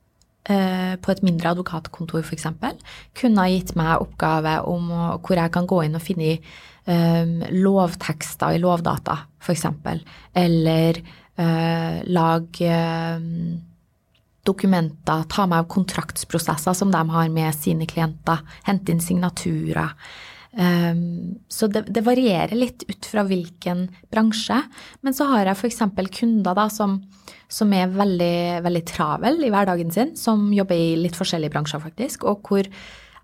eh, 0.50 0.96
på 0.98 1.12
et 1.12 1.22
mindre 1.26 1.52
advokatkontor 1.54 2.24
f.eks. 2.24 2.48
kunne 3.18 3.44
ha 3.44 3.52
gitt 3.52 3.74
meg 3.78 4.02
oppgave 4.02 4.58
om 4.66 4.90
hvor 5.20 5.38
jeg 5.38 5.54
kan 5.54 5.68
gå 5.70 5.84
inn 5.86 5.98
og 5.98 6.02
finne 6.02 6.40
um, 6.86 7.38
lovtekster 7.54 8.56
i 8.56 8.60
Lovdata 8.62 9.20
f.eks. 9.38 9.66
Eller 10.34 10.98
uh, 11.38 12.02
lage 12.10 12.82
um, 13.22 13.56
dokumenter, 14.46 15.26
ta 15.32 15.48
meg 15.50 15.64
av 15.64 15.68
kontraktsprosesser 15.72 16.76
som 16.76 16.92
de 16.94 17.02
har 17.12 17.28
med 17.32 17.56
sine 17.56 17.88
klienter, 17.88 18.42
hente 18.68 18.94
inn 18.94 19.02
signaturer. 19.02 19.94
Um, 20.56 21.36
så 21.52 21.68
det, 21.68 21.82
det, 21.92 22.00
varierer 22.06 22.56
litt 22.56 22.86
ut 22.88 23.08
fra 23.10 23.26
hvilken 23.28 23.86
bransje. 24.12 24.56
Men 25.04 25.16
så 25.16 25.26
har 25.28 25.50
jeg 25.50 25.58
f.eks. 25.58 25.82
kunder 26.16 26.56
da, 26.56 26.68
som, 26.72 27.02
som, 27.48 27.74
er 27.76 27.92
veldig, 27.92 28.62
veldig 28.64 28.84
travel 28.88 29.42
i 29.44 29.52
hverdagen 29.52 29.92
sin, 29.92 30.14
som 30.16 30.48
jobber 30.56 30.80
i 30.80 30.94
litt 31.02 31.18
forskjellige 31.18 31.52
bransjer, 31.52 31.82
faktisk, 31.84 32.24
og 32.30 32.48
hvor 32.48 32.70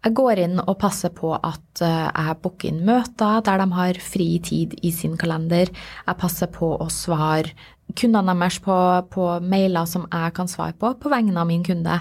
jeg 0.02 0.14
går 0.18 0.40
inn 0.42 0.58
og 0.62 0.78
passer 0.82 1.12
på 1.14 1.30
at 1.36 1.82
uh, 1.84 2.08
jeg 2.10 2.38
booker 2.42 2.72
inn 2.72 2.80
møter 2.86 3.42
der 3.46 3.62
de 3.62 3.68
har 3.76 4.00
fri 4.02 4.28
tid 4.42 4.74
i 4.82 4.90
sin 4.94 5.14
kalender. 5.20 5.70
Jeg 5.70 6.18
passer 6.18 6.50
på 6.50 6.72
å 6.74 6.88
svare 6.90 7.54
kundene 7.98 8.34
deres 8.34 8.58
på, 8.64 8.76
på, 9.12 9.28
mailer 9.44 9.86
som 9.88 10.06
jeg 10.08 10.34
kan 10.36 10.50
svare 10.50 10.74
på, 10.78 10.94
på 10.98 11.12
vegne 11.12 11.38
av 11.38 11.48
min 11.48 11.64
kunde, 11.66 12.00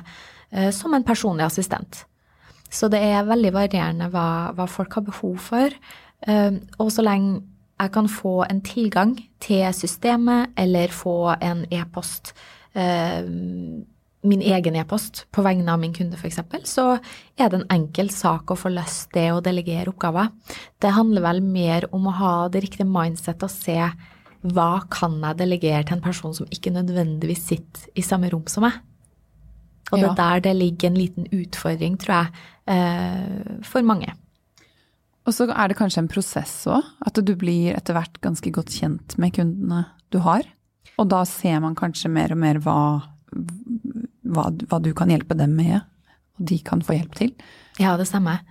eh, 0.52 0.72
som 0.74 0.94
en 0.96 1.06
personlig 1.06 1.46
assistent. 1.46 2.06
Så 2.72 2.88
det 2.92 3.02
er 3.04 3.28
veldig 3.28 3.52
varierende 3.54 4.08
hva, 4.14 4.54
hva 4.56 4.68
folk 4.72 4.96
har 4.96 5.06
behov 5.10 5.38
for. 5.44 5.74
Eh, 6.22 6.60
og 6.80 6.92
så 6.96 7.04
lenge 7.06 7.42
jeg 7.82 7.92
kan 7.96 8.08
få 8.12 8.36
en 8.46 8.62
tilgang 8.62 9.16
til 9.42 9.66
systemet 9.74 10.54
eller 10.60 10.94
få 10.94 11.34
en 11.42 11.66
e-post, 11.74 12.34
eh, 12.78 13.26
min 14.28 14.42
egen 14.46 14.76
e-post 14.78 15.26
på 15.34 15.42
vegne 15.46 15.74
av 15.74 15.80
min 15.82 15.94
kunde 15.96 16.18
f.eks., 16.20 16.42
så 16.70 16.86
er 17.38 17.50
det 17.50 17.62
en 17.62 17.72
enkel 17.74 18.12
sak 18.14 18.52
å 18.54 18.60
få 18.60 18.70
løst 18.74 19.10
det 19.18 19.32
å 19.34 19.42
delegere 19.42 19.90
oppgaver. 19.90 20.30
Det 20.82 20.94
handler 20.94 21.26
vel 21.26 21.42
mer 21.46 21.88
om 21.96 22.06
å 22.08 22.16
ha 22.20 22.36
det 22.54 22.64
riktige 22.68 22.90
mindsettet 22.90 23.48
og 23.48 23.54
se 23.54 23.78
hva 24.42 24.70
kan 24.94 25.20
jeg 25.22 25.38
delegere 25.42 25.84
til 25.86 25.98
en 25.98 26.06
person 26.06 26.34
som 26.38 26.50
ikke 26.54 26.74
nødvendigvis 26.74 27.44
sitter 27.52 27.90
i 27.98 28.06
samme 28.06 28.30
rom 28.34 28.48
som 28.50 28.66
meg? 28.66 28.80
Og 29.92 30.00
det 30.00 30.08
er 30.08 30.18
der 30.18 30.44
det 30.46 30.56
ligger 30.56 30.90
en 30.90 30.98
liten 30.98 31.28
utfordring, 31.36 31.98
tror 32.00 32.16
jeg, 32.16 32.44
eh, 32.72 33.60
for 33.68 33.84
mange. 33.84 34.14
Og 35.28 35.36
så 35.36 35.50
er 35.52 35.70
det 35.70 35.78
kanskje 35.78 36.06
en 36.06 36.12
prosess 36.12 36.54
òg, 36.72 36.86
at 37.06 37.20
du 37.20 37.34
blir 37.38 37.76
etter 37.76 37.98
hvert 37.98 38.22
ganske 38.24 38.54
godt 38.54 38.72
kjent 38.74 39.18
med 39.22 39.36
kundene 39.36 39.86
du 40.14 40.22
har. 40.24 40.48
Og 40.98 41.10
da 41.12 41.22
ser 41.28 41.60
man 41.62 41.78
kanskje 41.78 42.10
mer 42.10 42.34
og 42.34 42.42
mer 42.42 42.62
hva, 42.64 42.80
hva, 44.34 44.50
hva 44.70 44.82
du 44.84 44.92
kan 44.98 45.12
hjelpe 45.12 45.38
dem 45.38 45.56
med, 45.60 45.82
og 46.40 46.50
de 46.52 46.60
kan 46.66 46.84
få 46.86 46.98
hjelp 46.98 47.16
til. 47.20 47.36
Ja, 47.82 47.96
det 48.00 48.10
stemmer. 48.10 48.42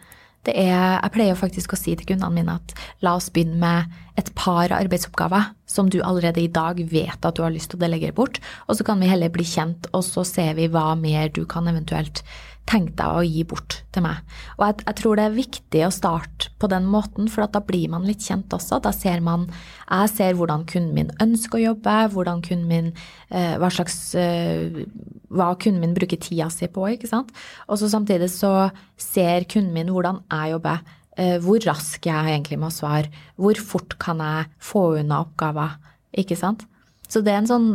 Det 0.48 0.54
er, 0.56 0.96
jeg 1.02 1.12
pleier 1.12 1.36
faktisk 1.36 1.74
å 1.74 1.78
si 1.78 1.92
til 1.92 2.06
kundene 2.08 2.32
mine 2.32 2.54
at 2.56 2.72
la 3.04 3.12
oss 3.18 3.28
begynne 3.32 3.58
med 3.60 4.20
et 4.20 4.30
par 4.38 4.72
arbeidsoppgaver 4.72 5.50
som 5.68 5.90
du 5.92 5.98
allerede 6.00 6.40
i 6.40 6.48
dag 6.52 6.80
vet 6.88 7.26
at 7.26 7.36
du 7.36 7.42
har 7.44 7.52
lyst 7.52 7.72
til 7.72 7.80
å 7.80 7.82
delegere 7.84 8.16
bort, 8.16 8.40
og 8.66 8.78
så 8.78 8.86
kan 8.88 9.02
vi 9.02 9.10
heller 9.10 9.32
bli 9.32 9.44
kjent, 9.44 9.90
og 9.92 10.04
så 10.06 10.24
ser 10.24 10.56
vi 10.56 10.70
hva 10.72 10.94
mer 10.96 11.28
du 11.36 11.44
kan 11.48 11.68
eventuelt 11.68 12.24
tenk 12.68 12.92
deg 12.98 13.18
å 13.18 13.22
gi 13.26 13.42
bort 13.48 13.80
til 13.94 14.04
meg. 14.04 14.20
Og 14.58 14.64
jeg, 14.66 14.76
jeg, 14.84 14.96
tror 15.00 15.18
det 15.18 15.24
er 15.26 15.34
viktig 15.34 15.82
å 15.86 15.92
starte 15.94 16.50
på 16.60 16.68
den 16.70 16.86
måten, 16.90 17.30
for 17.32 17.46
da 17.50 17.62
blir 17.64 17.90
man 17.92 18.06
litt 18.06 18.22
kjent 18.26 18.52
også. 18.54 18.80
Da 18.84 18.92
ser 18.94 19.22
man 19.24 19.48
Jeg 19.90 20.12
ser 20.12 20.36
hvordan 20.38 20.66
kunden 20.70 20.94
min 20.94 21.10
ønsker 21.22 21.58
å 21.58 21.64
jobbe, 21.64 21.96
hvordan 22.14 22.44
kunden 22.46 22.68
min 22.70 22.92
eh, 23.28 23.56
Hva 23.58 23.72
slags 23.74 23.98
eh, 24.18 24.84
Hva 25.30 25.50
kunden 25.58 25.82
min 25.82 25.96
bruker 25.96 26.20
tida 26.20 26.50
si 26.52 26.68
på, 26.70 26.86
ikke 26.94 27.10
sant. 27.10 27.32
Og 27.66 27.80
så 27.80 27.90
samtidig 27.90 28.30
så 28.32 28.70
ser 29.00 29.48
kunden 29.50 29.74
min 29.74 29.90
hvordan 29.90 30.22
jeg 30.30 30.54
jobber. 30.54 30.84
Eh, 31.18 31.36
hvor 31.42 31.58
rask 31.66 32.06
jeg 32.06 32.14
er 32.14 32.36
egentlig 32.36 32.60
med 32.60 32.70
å 32.70 32.76
svare. 32.76 33.10
Hvor 33.40 33.58
fort 33.58 33.98
kan 34.00 34.22
jeg 34.22 34.50
få 34.62 34.84
unna 35.02 35.24
oppgaver, 35.26 35.74
ikke 36.22 36.38
sant. 36.38 36.64
Så 37.10 37.24
det 37.26 37.34
er 37.34 37.42
en 37.42 37.50
sånn 37.50 37.70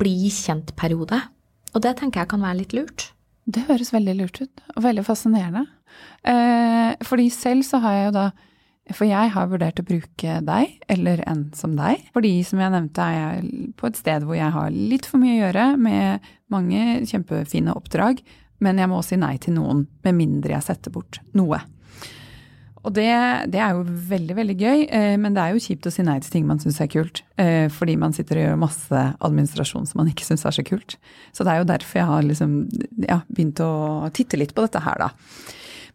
bli 0.00 0.30
kjent-periode. 0.32 1.20
Og 1.76 1.84
det 1.84 1.98
tenker 1.98 2.24
jeg 2.24 2.32
kan 2.32 2.42
være 2.42 2.62
litt 2.62 2.72
lurt. 2.76 3.10
Det 3.48 3.64
høres 3.68 3.94
veldig 3.94 4.14
lurt 4.18 4.42
ut, 4.42 4.62
og 4.76 4.84
veldig 4.84 5.04
fascinerende. 5.06 5.64
Eh, 6.22 6.92
fordi 7.06 7.30
selv 7.32 7.64
så 7.64 7.80
har 7.82 7.96
jeg 7.96 8.06
jo 8.10 8.14
da 8.18 8.26
For 8.88 9.04
jeg 9.04 9.30
har 9.34 9.48
vurdert 9.50 9.80
å 9.82 9.84
bruke 9.84 10.38
deg, 10.40 10.70
eller 10.88 11.20
en 11.28 11.42
som 11.52 11.74
deg. 11.76 12.06
Fordi 12.14 12.38
som 12.40 12.56
jeg 12.62 12.72
nevnte, 12.72 13.04
er 13.04 13.18
jeg 13.18 13.66
på 13.76 13.84
et 13.84 13.98
sted 14.00 14.24
hvor 14.24 14.38
jeg 14.38 14.48
har 14.54 14.70
litt 14.72 15.04
for 15.04 15.20
mye 15.20 15.34
å 15.34 15.42
gjøre 15.42 15.64
med 15.76 16.30
mange 16.48 17.02
kjempefine 17.04 17.74
oppdrag, 17.76 18.22
men 18.64 18.80
jeg 18.80 18.88
må 18.88 19.02
si 19.04 19.18
nei 19.20 19.34
til 19.44 19.58
noen, 19.58 19.84
med 20.06 20.16
mindre 20.16 20.56
jeg 20.56 20.64
setter 20.70 20.94
bort 20.94 21.20
noe. 21.36 21.60
Og 22.86 22.94
det, 22.94 23.08
det, 23.50 23.58
er 23.58 23.74
jo 23.74 23.84
veldig 23.84 24.36
veldig 24.38 24.56
gøy, 24.58 24.82
eh, 24.94 25.14
men 25.20 25.34
det 25.34 25.42
er 25.42 25.54
jo 25.54 25.62
kjipt 25.62 25.88
å 25.88 25.92
si 25.92 26.04
nei 26.06 26.18
til 26.22 26.34
ting 26.34 26.46
man 26.48 26.60
syns 26.62 26.78
er 26.82 26.90
kult. 26.92 27.22
Eh, 27.40 27.66
fordi 27.74 27.96
man 27.98 28.14
sitter 28.14 28.38
og 28.38 28.44
gjør 28.46 28.60
masse 28.62 29.04
administrasjon 29.26 29.88
som 29.88 30.02
man 30.02 30.10
ikke 30.12 30.26
syns 30.26 30.46
er 30.46 30.54
så 30.54 30.64
kult. 30.66 30.98
Så 31.34 31.46
det 31.46 31.54
er 31.54 31.62
jo 31.62 31.70
derfor 31.72 32.00
jeg 32.00 32.10
har 32.10 32.28
liksom, 32.28 32.58
ja, 33.08 33.20
begynt 33.32 33.62
å 33.64 33.72
titte 34.14 34.40
litt 34.40 34.54
på 34.54 34.66
dette 34.66 34.84
her, 34.84 35.08
da. 35.08 35.10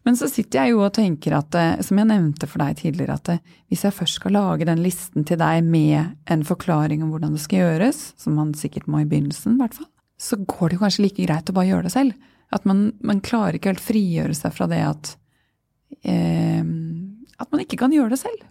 Men 0.04 0.18
så 0.20 0.28
sitter 0.28 0.60
jeg 0.60 0.74
jo 0.74 0.82
og 0.84 0.92
tenker 0.98 1.38
at, 1.38 1.56
eh, 1.56 1.80
som 1.86 2.00
jeg 2.00 2.10
nevnte 2.10 2.50
for 2.50 2.60
deg 2.60 2.76
tidligere, 2.82 3.16
at 3.16 3.48
hvis 3.72 3.86
jeg 3.86 3.96
først 3.96 4.20
skal 4.20 4.36
lage 4.36 4.68
den 4.68 4.84
listen 4.84 5.24
til 5.24 5.40
deg 5.40 5.64
med 5.64 6.14
en 6.30 6.44
forklaring 6.44 7.02
om 7.02 7.14
hvordan 7.14 7.38
det 7.38 7.42
skal 7.46 7.64
gjøres, 7.64 8.10
som 8.20 8.36
man 8.36 8.52
sikkert 8.58 8.90
må 8.90 9.00
i 9.00 9.08
begynnelsen, 9.08 9.56
i 9.56 9.64
hvert 9.64 9.80
fall, 9.80 9.88
så 10.20 10.36
går 10.38 10.68
det 10.68 10.76
jo 10.76 10.84
kanskje 10.84 11.08
like 11.08 11.24
greit 11.24 11.50
å 11.50 11.56
bare 11.56 11.70
gjøre 11.72 11.88
det 11.88 11.96
selv. 11.96 12.32
At 12.54 12.68
man, 12.68 12.90
man 13.02 13.24
klarer 13.24 13.56
ikke 13.56 13.72
helt 13.72 13.82
frigjøre 13.82 14.36
seg 14.36 14.52
fra 14.54 14.68
det 14.70 14.84
at 14.84 15.16
eh, 16.02 16.64
at 17.38 17.50
man 17.52 17.62
ikke 17.62 17.78
kan 17.80 17.94
gjøre 17.94 18.14
det 18.14 18.20
selv. 18.22 18.42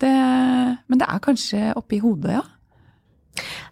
Det, 0.00 0.10
men 0.88 1.00
det 1.00 1.06
er 1.08 1.22
kanskje 1.24 1.70
oppi 1.76 2.00
hodet, 2.00 2.38
ja? 2.38 2.44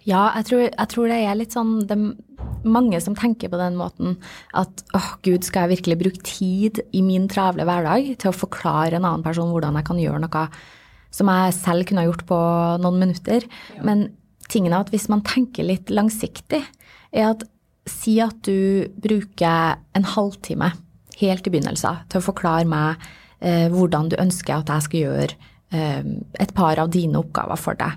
Ja, 0.07 0.29
jeg 0.39 0.47
tror, 0.49 0.61
jeg 0.65 0.89
tror, 0.93 1.11
det 1.11 1.19
er 1.21 1.37
litt 1.37 1.55
sånn 1.57 1.73
det 1.89 1.97
er 1.97 2.69
mange 2.69 3.01
som 3.03 3.17
tenker 3.19 3.51
på 3.53 3.59
den 3.61 3.77
måten 3.77 4.17
at 4.57 4.85
åh, 4.97 5.11
gud, 5.27 5.45
skal 5.45 5.67
jeg 5.67 5.79
virkelig 5.79 5.99
bruke 6.01 6.23
tid 6.27 6.81
i 6.97 7.03
min 7.05 7.27
travle 7.31 7.67
hverdag 7.69 8.15
til 8.23 8.31
å 8.31 8.37
forklare 8.37 8.97
en 8.97 9.05
annen 9.05 9.25
person 9.27 9.51
hvordan 9.53 9.77
jeg 9.79 9.89
kan 9.89 10.01
gjøre 10.01 10.23
noe 10.25 10.45
som 11.15 11.31
jeg 11.33 11.57
selv 11.57 11.89
kunne 11.89 12.05
ha 12.05 12.09
gjort 12.09 12.25
på 12.29 12.39
noen 12.85 13.03
minutter? 13.03 13.45
Ja. 13.75 13.85
Men 13.85 14.09
tingen 14.49 14.73
er 14.73 14.87
at 14.87 14.93
hvis 14.95 15.09
man 15.13 15.25
tenker 15.27 15.67
litt 15.67 15.93
langsiktig, 15.93 16.63
er 17.13 17.31
at 17.33 17.45
si 17.89 18.19
at 18.23 18.37
du 18.47 18.89
bruker 19.01 19.79
en 19.97 20.09
halvtime 20.17 20.73
helt 21.21 21.47
i 21.47 21.53
begynnelsen 21.53 22.03
til 22.11 22.21
å 22.21 22.27
forklare 22.29 22.69
meg 22.69 23.07
eh, 23.41 23.69
hvordan 23.73 24.11
du 24.13 24.19
ønsker 24.21 24.59
at 24.59 24.73
jeg 24.73 24.87
skal 24.87 25.05
gjøre 25.07 25.39
eh, 25.75 26.11
et 26.43 26.55
par 26.57 26.81
av 26.83 26.93
dine 26.95 27.21
oppgaver 27.21 27.61
for 27.61 27.79
deg. 27.79 27.97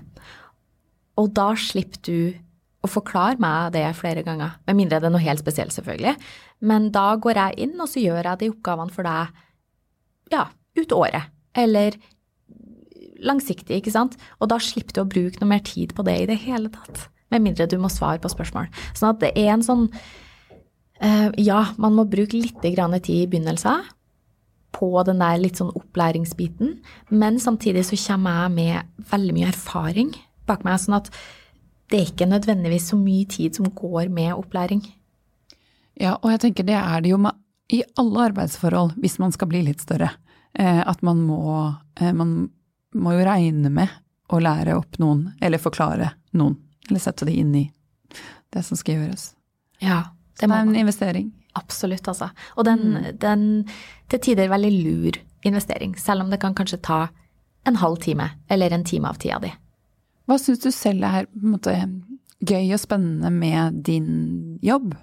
Og 1.20 1.32
da 1.36 1.52
slipper 1.58 2.02
du 2.06 2.32
å 2.82 2.90
forklare 2.90 3.38
meg 3.42 3.74
det 3.76 3.84
flere 3.94 4.24
ganger, 4.26 4.56
med 4.66 4.78
mindre 4.78 4.98
det 4.98 5.06
er 5.06 5.14
noe 5.14 5.22
helt 5.22 5.42
spesielt, 5.42 5.74
selvfølgelig. 5.74 6.16
Men 6.66 6.90
da 6.94 7.12
går 7.14 7.38
jeg 7.38 7.68
inn, 7.68 7.76
og 7.78 7.90
så 7.90 8.02
gjør 8.02 8.26
jeg 8.26 8.40
de 8.40 8.50
oppgavene 8.50 8.94
for 8.94 9.06
deg 9.06 10.34
ja, 10.34 10.48
ut 10.80 10.94
året. 10.96 11.30
Eller 11.58 11.98
langsiktig, 13.22 13.78
ikke 13.78 13.94
sant. 13.94 14.16
Og 14.40 14.50
da 14.50 14.58
slipper 14.62 14.96
du 14.96 15.02
å 15.04 15.10
bruke 15.10 15.38
noe 15.38 15.52
mer 15.54 15.62
tid 15.66 15.94
på 15.94 16.04
det 16.06 16.16
i 16.22 16.28
det 16.30 16.40
hele 16.42 16.72
tatt. 16.74 17.06
Med 17.32 17.44
mindre 17.44 17.68
du 17.70 17.78
må 17.80 17.90
svare 17.92 18.20
på 18.22 18.30
spørsmål. 18.32 18.68
Sånn 18.98 19.12
at 19.14 19.22
det 19.22 19.32
er 19.38 19.54
en 19.54 19.64
sånn 19.64 19.86
ja, 21.02 21.60
man 21.82 21.96
må 21.98 22.04
bruke 22.06 22.38
litt 22.38 22.60
tid 22.62 22.78
i 23.10 23.26
begynnelsen 23.26 23.82
på 24.72 24.90
den 25.06 25.18
der 25.18 25.40
litt 25.40 25.58
sånn 25.58 25.72
opplæringsbiten, 25.74 26.76
men 27.10 27.40
samtidig 27.42 27.82
så 27.88 27.98
kommer 28.06 28.44
jeg 28.44 28.52
med 28.54 29.08
veldig 29.10 29.34
mye 29.36 29.50
erfaring 29.50 30.12
bak 30.48 30.64
meg, 30.66 30.80
sånn 30.80 30.98
at 30.98 31.10
det 31.92 31.98
er 31.98 32.08
ikke 32.08 32.28
nødvendigvis 32.30 32.90
så 32.92 32.98
mye 32.98 33.28
tid 33.30 33.58
som 33.58 33.68
går 33.68 34.08
med 34.12 34.32
opplæring. 34.34 34.82
Ja, 36.00 36.16
og 36.16 36.30
jeg 36.32 36.40
tenker 36.46 36.66
det 36.66 36.78
er 36.78 37.04
det 37.04 37.12
jo 37.12 37.20
med, 37.20 37.36
i 37.72 37.82
alle 38.00 38.28
arbeidsforhold, 38.30 38.96
hvis 39.00 39.18
man 39.20 39.34
skal 39.34 39.50
bli 39.52 39.62
litt 39.66 39.84
større. 39.84 40.10
Eh, 40.52 40.80
at 40.80 41.02
man 41.04 41.20
må, 41.24 41.74
eh, 42.00 42.12
man 42.12 42.50
må 42.96 43.14
jo 43.16 43.26
regne 43.28 43.70
med 43.72 43.92
å 44.32 44.40
lære 44.40 44.76
opp 44.76 44.98
noen, 45.00 45.30
eller 45.40 45.60
forklare 45.60 46.10
noen. 46.36 46.56
Eller 46.88 47.00
sette 47.00 47.28
det 47.28 47.36
inn 47.38 47.54
i 47.56 47.66
det 48.52 48.64
som 48.64 48.76
skal 48.76 48.98
gjøres. 48.98 49.32
Ja, 49.84 50.02
det, 50.40 50.46
det 50.46 50.50
er 50.50 50.62
en 50.64 50.76
investering. 50.76 51.32
Absolutt, 51.58 52.06
altså. 52.08 52.30
Og 52.56 52.64
den, 52.68 52.84
mm. 52.94 53.08
den 53.20 53.42
til 54.10 54.22
tider 54.28 54.50
veldig 54.52 54.72
lur 54.84 55.18
investering, 55.44 55.96
selv 55.98 56.24
om 56.24 56.30
det 56.32 56.40
kan 56.40 56.54
kanskje 56.56 56.80
ta 56.84 57.06
en 57.68 57.78
halv 57.78 58.00
time 58.02 58.30
eller 58.50 58.72
en 58.72 58.84
time 58.84 59.10
av 59.10 59.20
tida 59.22 59.38
di. 59.42 59.52
Hva 60.26 60.38
syns 60.38 60.62
du 60.62 60.70
selv 60.74 61.04
er 61.06 61.28
måte, 61.42 61.74
gøy 62.42 62.72
og 62.74 62.80
spennende 62.82 63.30
med 63.34 63.82
din 63.86 64.58
jobb 64.62 64.94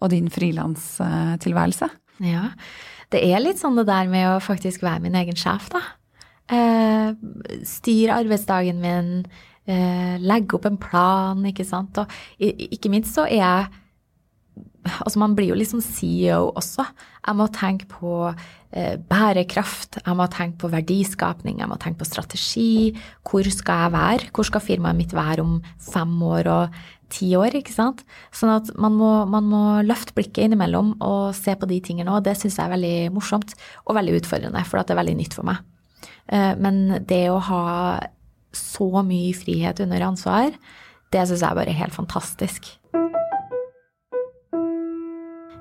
og 0.00 0.12
din 0.12 0.30
frilanstilværelse? 0.32 1.90
Ja, 2.24 2.50
det 3.12 3.22
er 3.26 3.42
litt 3.42 3.60
sånn 3.60 3.78
det 3.80 3.88
der 3.88 4.08
med 4.10 4.28
å 4.28 4.40
faktisk 4.44 4.84
være 4.84 5.02
min 5.06 5.16
egen 5.18 5.38
sjef, 5.38 5.70
da. 5.72 5.82
Eh, 6.50 7.12
styre 7.66 8.20
arbeidsdagen 8.20 8.80
min, 8.82 9.10
eh, 9.66 10.16
legge 10.20 10.56
opp 10.56 10.66
en 10.68 10.78
plan, 10.80 11.40
ikke 11.46 11.66
sant. 11.66 11.98
Og 11.98 12.08
ikke 12.40 12.92
minst 12.92 13.16
så 13.16 13.26
er 13.26 13.40
jeg 13.40 13.80
Altså, 15.04 15.20
man 15.20 15.34
blir 15.36 15.50
jo 15.52 15.58
liksom 15.58 15.82
CEO 15.84 16.50
også. 16.56 16.86
Jeg 17.26 17.36
må 17.36 17.46
tenke 17.52 17.88
på 17.90 18.12
eh, 18.30 18.96
bærekraft, 18.96 20.00
jeg 20.04 20.16
må 20.16 20.26
tenke 20.32 20.62
på 20.62 20.70
verdiskapning, 20.72 21.60
jeg 21.60 21.68
må 21.70 21.76
tenke 21.80 22.00
på 22.00 22.08
strategi. 22.08 22.94
Hvor 23.26 23.46
skal 23.52 23.84
jeg 23.84 23.94
være? 23.96 24.30
Hvor 24.34 24.48
skal 24.48 24.64
firmaet 24.64 24.98
mitt 24.98 25.14
være 25.16 25.44
om 25.44 25.58
fem 25.92 26.16
år 26.26 26.50
og 26.50 26.80
ti 27.12 27.32
år? 27.36 27.58
ikke 27.60 27.74
sant? 27.74 28.04
Sånn 28.32 28.54
at 28.54 28.72
man 28.80 28.96
må, 28.96 29.10
man 29.30 29.48
må 29.50 29.64
løfte 29.86 30.16
blikket 30.16 30.46
innimellom 30.46 30.94
og 31.04 31.36
se 31.36 31.54
på 31.56 31.68
de 31.70 31.80
tingene 31.84 32.12
òg. 32.14 32.24
Det 32.26 32.38
syns 32.40 32.58
jeg 32.58 32.66
er 32.66 32.74
veldig 32.76 32.96
morsomt 33.16 33.56
og 33.84 33.98
veldig 34.00 34.20
utfordrende, 34.22 34.64
for 34.68 34.80
det 34.80 34.96
er 34.96 35.02
veldig 35.02 35.18
nytt 35.20 35.36
for 35.36 35.50
meg. 35.50 35.60
Eh, 36.32 36.54
men 36.60 37.02
det 37.06 37.26
å 37.30 37.40
ha 37.50 37.64
så 38.56 39.04
mye 39.06 39.34
frihet 39.36 39.84
under 39.84 40.08
ansvar, 40.08 40.54
det 41.12 41.26
syns 41.26 41.44
jeg 41.44 41.58
bare 41.58 41.70
er 41.72 41.82
helt 41.84 41.94
fantastisk. 41.94 42.72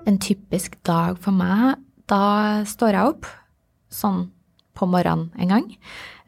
En 0.10 0.18
typisk 0.18 0.80
dag 0.88 1.20
for 1.22 1.36
meg, 1.36 1.78
da 2.10 2.66
står 2.66 2.96
jeg 2.98 3.14
opp 3.14 3.28
sånn 3.94 4.24
på 4.74 4.88
morgenen 4.90 5.30
en 5.38 5.52
gang. 5.54 5.68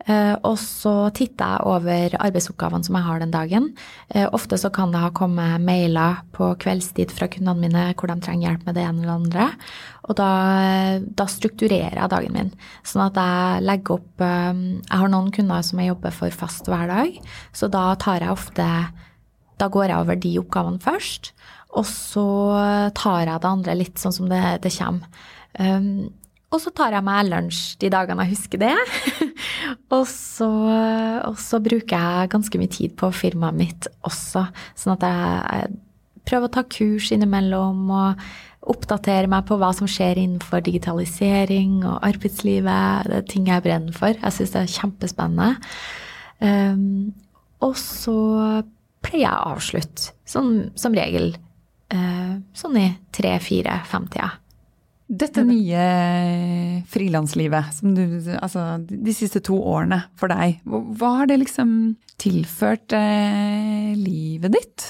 Eh, 0.09 0.33
og 0.47 0.55
så 0.57 1.11
titter 1.13 1.55
jeg 1.55 1.67
over 1.69 2.15
arbeidsoppgavene 2.25 2.85
som 2.87 2.97
jeg 2.97 3.05
har 3.05 3.21
den 3.21 3.33
dagen. 3.33 3.67
Eh, 4.09 4.25
ofte 4.33 4.57
så 4.57 4.71
kan 4.73 4.93
det 4.93 5.01
ha 5.03 5.11
kommet 5.15 5.61
mailer 5.65 6.23
på 6.35 6.51
kveldstid 6.61 7.13
fra 7.13 7.29
kundene 7.31 7.61
mine 7.61 7.83
hvor 7.93 8.09
de 8.11 8.17
trenger 8.23 8.49
hjelp 8.49 8.65
med 8.67 8.77
det 8.77 8.85
ene 8.87 9.03
eller 9.03 9.19
andre. 9.19 9.47
Og 10.09 10.17
da, 10.19 10.31
da, 11.05 11.27
strukturerer 11.29 12.01
jeg 12.01 12.13
dagen 12.13 12.35
min. 12.37 12.51
Sånn 12.87 13.05
at 13.05 13.19
jeg 13.21 13.65
legger 13.67 13.99
opp 13.99 14.25
eh, 14.25 14.65
Jeg 14.81 15.03
har 15.03 15.13
noen 15.13 15.31
kunder 15.35 15.65
som 15.65 15.81
jeg 15.81 15.93
jobber 15.93 16.17
for 16.17 16.41
fast 16.43 16.69
hver 16.69 16.89
dag, 16.91 17.21
så 17.53 17.69
da 17.71 17.91
tar 18.01 18.25
jeg 18.25 18.33
ofte 18.33 18.67
Da 19.61 19.69
går 19.69 19.91
jeg 19.91 20.01
over 20.01 20.17
de 20.17 20.37
oppgavene 20.41 20.81
først. 20.81 21.33
Og 21.79 21.85
så 21.87 22.25
tar 22.97 23.21
jeg 23.23 23.43
det 23.43 23.51
andre 23.51 23.77
litt 23.79 24.01
sånn 24.01 24.15
som 24.15 24.27
det, 24.31 24.41
det 24.65 24.73
kommer. 24.75 25.07
Um, 25.59 26.09
og 26.51 26.59
så 26.59 26.71
tar 26.75 26.91
jeg 26.91 27.07
meg 27.07 27.29
lunsj 27.29 27.77
de 27.79 27.89
dagene 27.93 28.25
jeg 28.25 28.33
husker 28.33 28.59
det. 28.59 28.73
og, 29.95 30.03
så, 30.09 30.49
og, 31.23 31.37
så, 31.39 31.61
bruker 31.63 31.95
jeg 31.95 32.31
ganske 32.33 32.59
mye 32.59 32.71
tid 32.71 32.95
på 32.99 33.11
firmaet 33.15 33.55
mitt 33.55 33.87
også, 34.07 34.43
sånn 34.75 34.97
at 34.97 35.05
jeg, 35.07 35.37
jeg 35.55 36.25
prøver 36.27 36.49
å 36.49 36.53
ta 36.57 36.65
kurs 36.67 37.07
innimellom 37.15 37.85
og 37.95 38.25
oppdatere 38.71 39.29
meg 39.31 39.47
på 39.47 39.57
hva 39.57 39.71
som 39.73 39.87
skjer 39.89 40.19
innenfor 40.21 40.61
digitalisering 40.65 41.79
og 41.85 42.03
arbeidslivet. 42.05 43.07
Det 43.07 43.21
er 43.21 43.29
ting 43.31 43.47
jeg 43.49 43.65
brenner 43.65 43.95
for. 43.95 44.11
Jeg 44.13 44.35
syns 44.35 44.53
det 44.53 44.65
er 44.65 44.75
kjempespennende. 44.75 45.55
Um, 46.41 47.13
og 47.63 47.79
så 47.79 48.17
pleier 49.05 49.23
jeg 49.23 49.39
å 49.39 49.55
avslutte, 49.55 50.11
som, 50.27 50.51
som 50.77 50.93
regel 50.97 51.31
sånn 51.91 52.77
i 52.79 52.87
tre-fire-fem-tida. 53.11 54.29
Dette 55.11 55.43
nye 55.43 55.85
frilanslivet, 56.87 57.73
som 57.75 57.95
du 57.97 58.05
Altså 58.37 58.79
de 58.87 59.15
siste 59.15 59.41
to 59.43 59.57
årene 59.59 60.05
for 60.19 60.31
deg, 60.31 60.61
hva 60.63 61.15
har 61.19 61.27
det 61.27 61.41
liksom 61.41 61.97
tilført 62.21 62.95
eh, 62.95 63.91
livet 63.97 64.55
ditt? 64.55 64.85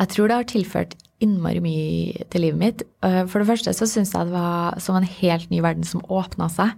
Jeg 0.00 0.12
tror 0.12 0.28
det 0.30 0.38
har 0.38 0.48
tilført 0.48 0.96
innmari 1.24 1.60
mye 1.64 2.24
til 2.32 2.44
livet 2.44 2.60
mitt. 2.60 2.84
Eh, 3.04 3.22
for 3.28 3.40
det 3.40 3.50
første 3.50 3.74
så 3.76 3.88
syns 3.88 4.14
jeg 4.14 4.28
det 4.28 4.36
var 4.36 4.80
som 4.84 4.96
en 4.96 5.08
helt 5.08 5.52
ny 5.52 5.60
verden 5.64 5.84
som 5.88 6.04
åpna 6.08 6.48
seg. 6.52 6.72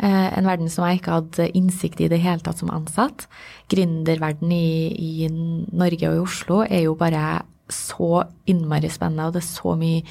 Eh, 0.00 0.28
en 0.36 0.48
verden 0.48 0.72
som 0.72 0.84
jeg 0.88 1.00
ikke 1.00 1.16
hadde 1.18 1.48
innsikt 1.56 2.00
i 2.04 2.10
det 2.12 2.20
hele 2.24 2.44
tatt 2.44 2.60
som 2.60 2.72
ansatt. 2.72 3.26
Gründerverden 3.72 4.52
i, 4.52 4.92
i 4.92 5.30
Norge 5.32 6.10
og 6.10 6.18
i 6.18 6.24
Oslo 6.26 6.62
er 6.68 6.84
jo 6.86 6.96
bare 7.00 7.42
så 7.74 8.24
innmari 8.50 8.90
spennende, 8.92 9.28
og 9.28 9.36
det 9.36 9.42
er 9.42 9.50
så 9.50 9.76
mye 9.78 10.04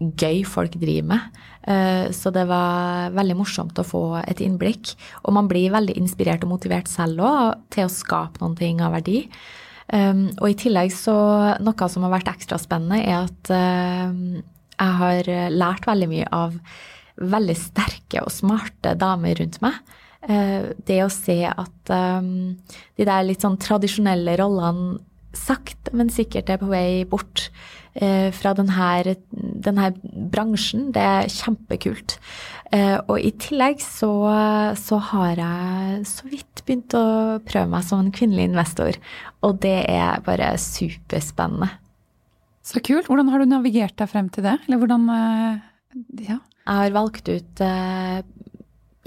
gøy 0.00 0.44
folk 0.48 0.76
driver 0.80 1.08
med. 1.12 1.40
Eh, 1.68 2.08
så 2.16 2.32
det 2.32 2.46
var 2.48 3.12
veldig 3.14 3.36
morsomt 3.36 3.78
å 3.78 3.86
få 3.86 4.04
et 4.22 4.40
innblikk. 4.44 4.94
Og 5.24 5.34
man 5.36 5.48
blir 5.50 5.72
veldig 5.74 5.96
inspirert 6.00 6.44
og 6.46 6.54
motivert 6.54 6.88
selv 6.88 7.24
òg 7.28 7.66
til 7.74 7.86
å 7.86 7.92
skape 7.92 8.40
noen 8.40 8.56
ting 8.58 8.80
av 8.84 8.96
verdi. 8.96 9.26
Um, 9.90 10.28
og 10.38 10.52
i 10.52 10.54
tillegg 10.54 10.92
så 10.94 11.16
Noe 11.58 11.86
som 11.90 12.04
har 12.06 12.12
vært 12.12 12.28
ekstra 12.30 12.60
spennende, 12.62 13.00
er 13.02 13.26
at 13.26 13.50
eh, 13.50 14.42
jeg 14.80 14.98
har 15.00 15.30
lært 15.52 15.88
veldig 15.88 16.08
mye 16.08 16.28
av 16.32 16.54
veldig 17.20 17.56
sterke 17.58 18.22
og 18.22 18.32
smarte 18.32 18.94
damer 18.96 19.34
rundt 19.42 19.58
meg. 19.60 19.76
Eh, 20.22 20.70
det 20.86 21.00
å 21.04 21.10
se 21.12 21.42
at 21.50 21.90
de 21.90 23.04
der 23.04 23.26
litt 23.26 23.42
sånn 23.44 23.58
tradisjonelle 23.60 24.38
rollene 24.40 25.00
sakte, 25.36 25.92
men 25.96 26.10
sikkert 26.12 26.50
er 26.50 26.60
på 26.60 26.68
vei 26.70 27.04
bort 27.08 27.48
eh, 27.94 28.30
fra 28.34 28.52
denne, 28.58 29.16
denne, 29.30 29.90
bransjen. 30.32 30.88
Det 30.94 31.02
er 31.02 31.30
kjempekult. 31.32 32.16
Eh, 32.74 32.96
og 33.06 33.16
i 33.18 33.32
tillegg 33.42 33.82
så, 33.82 34.10
så, 34.78 35.00
har 35.10 35.40
jeg 35.40 36.02
så 36.10 36.30
vidt 36.30 36.64
begynt 36.66 36.96
å 36.98 37.38
prøve 37.46 37.70
meg 37.72 37.86
som 37.86 38.02
en 38.04 38.14
kvinnelig 38.14 38.50
investor. 38.50 38.98
Og 39.46 39.60
det 39.62 39.78
er 39.90 40.22
bare 40.26 40.52
superspennende. 40.60 41.70
Så 42.66 42.82
kult. 42.84 43.08
Hvordan 43.08 43.30
har 43.32 43.40
du 43.40 43.50
navigert 43.50 43.96
deg 43.98 44.10
frem 44.10 44.28
til 44.32 44.46
det? 44.46 44.58
Eller 44.66 44.82
hvordan 44.82 45.08
eh, 45.16 45.66
Ja. 46.28 46.42
Jeg 46.70 46.76
har 46.76 46.92
valgt 46.94 47.26
ut 47.26 47.60
eh, 47.64 48.20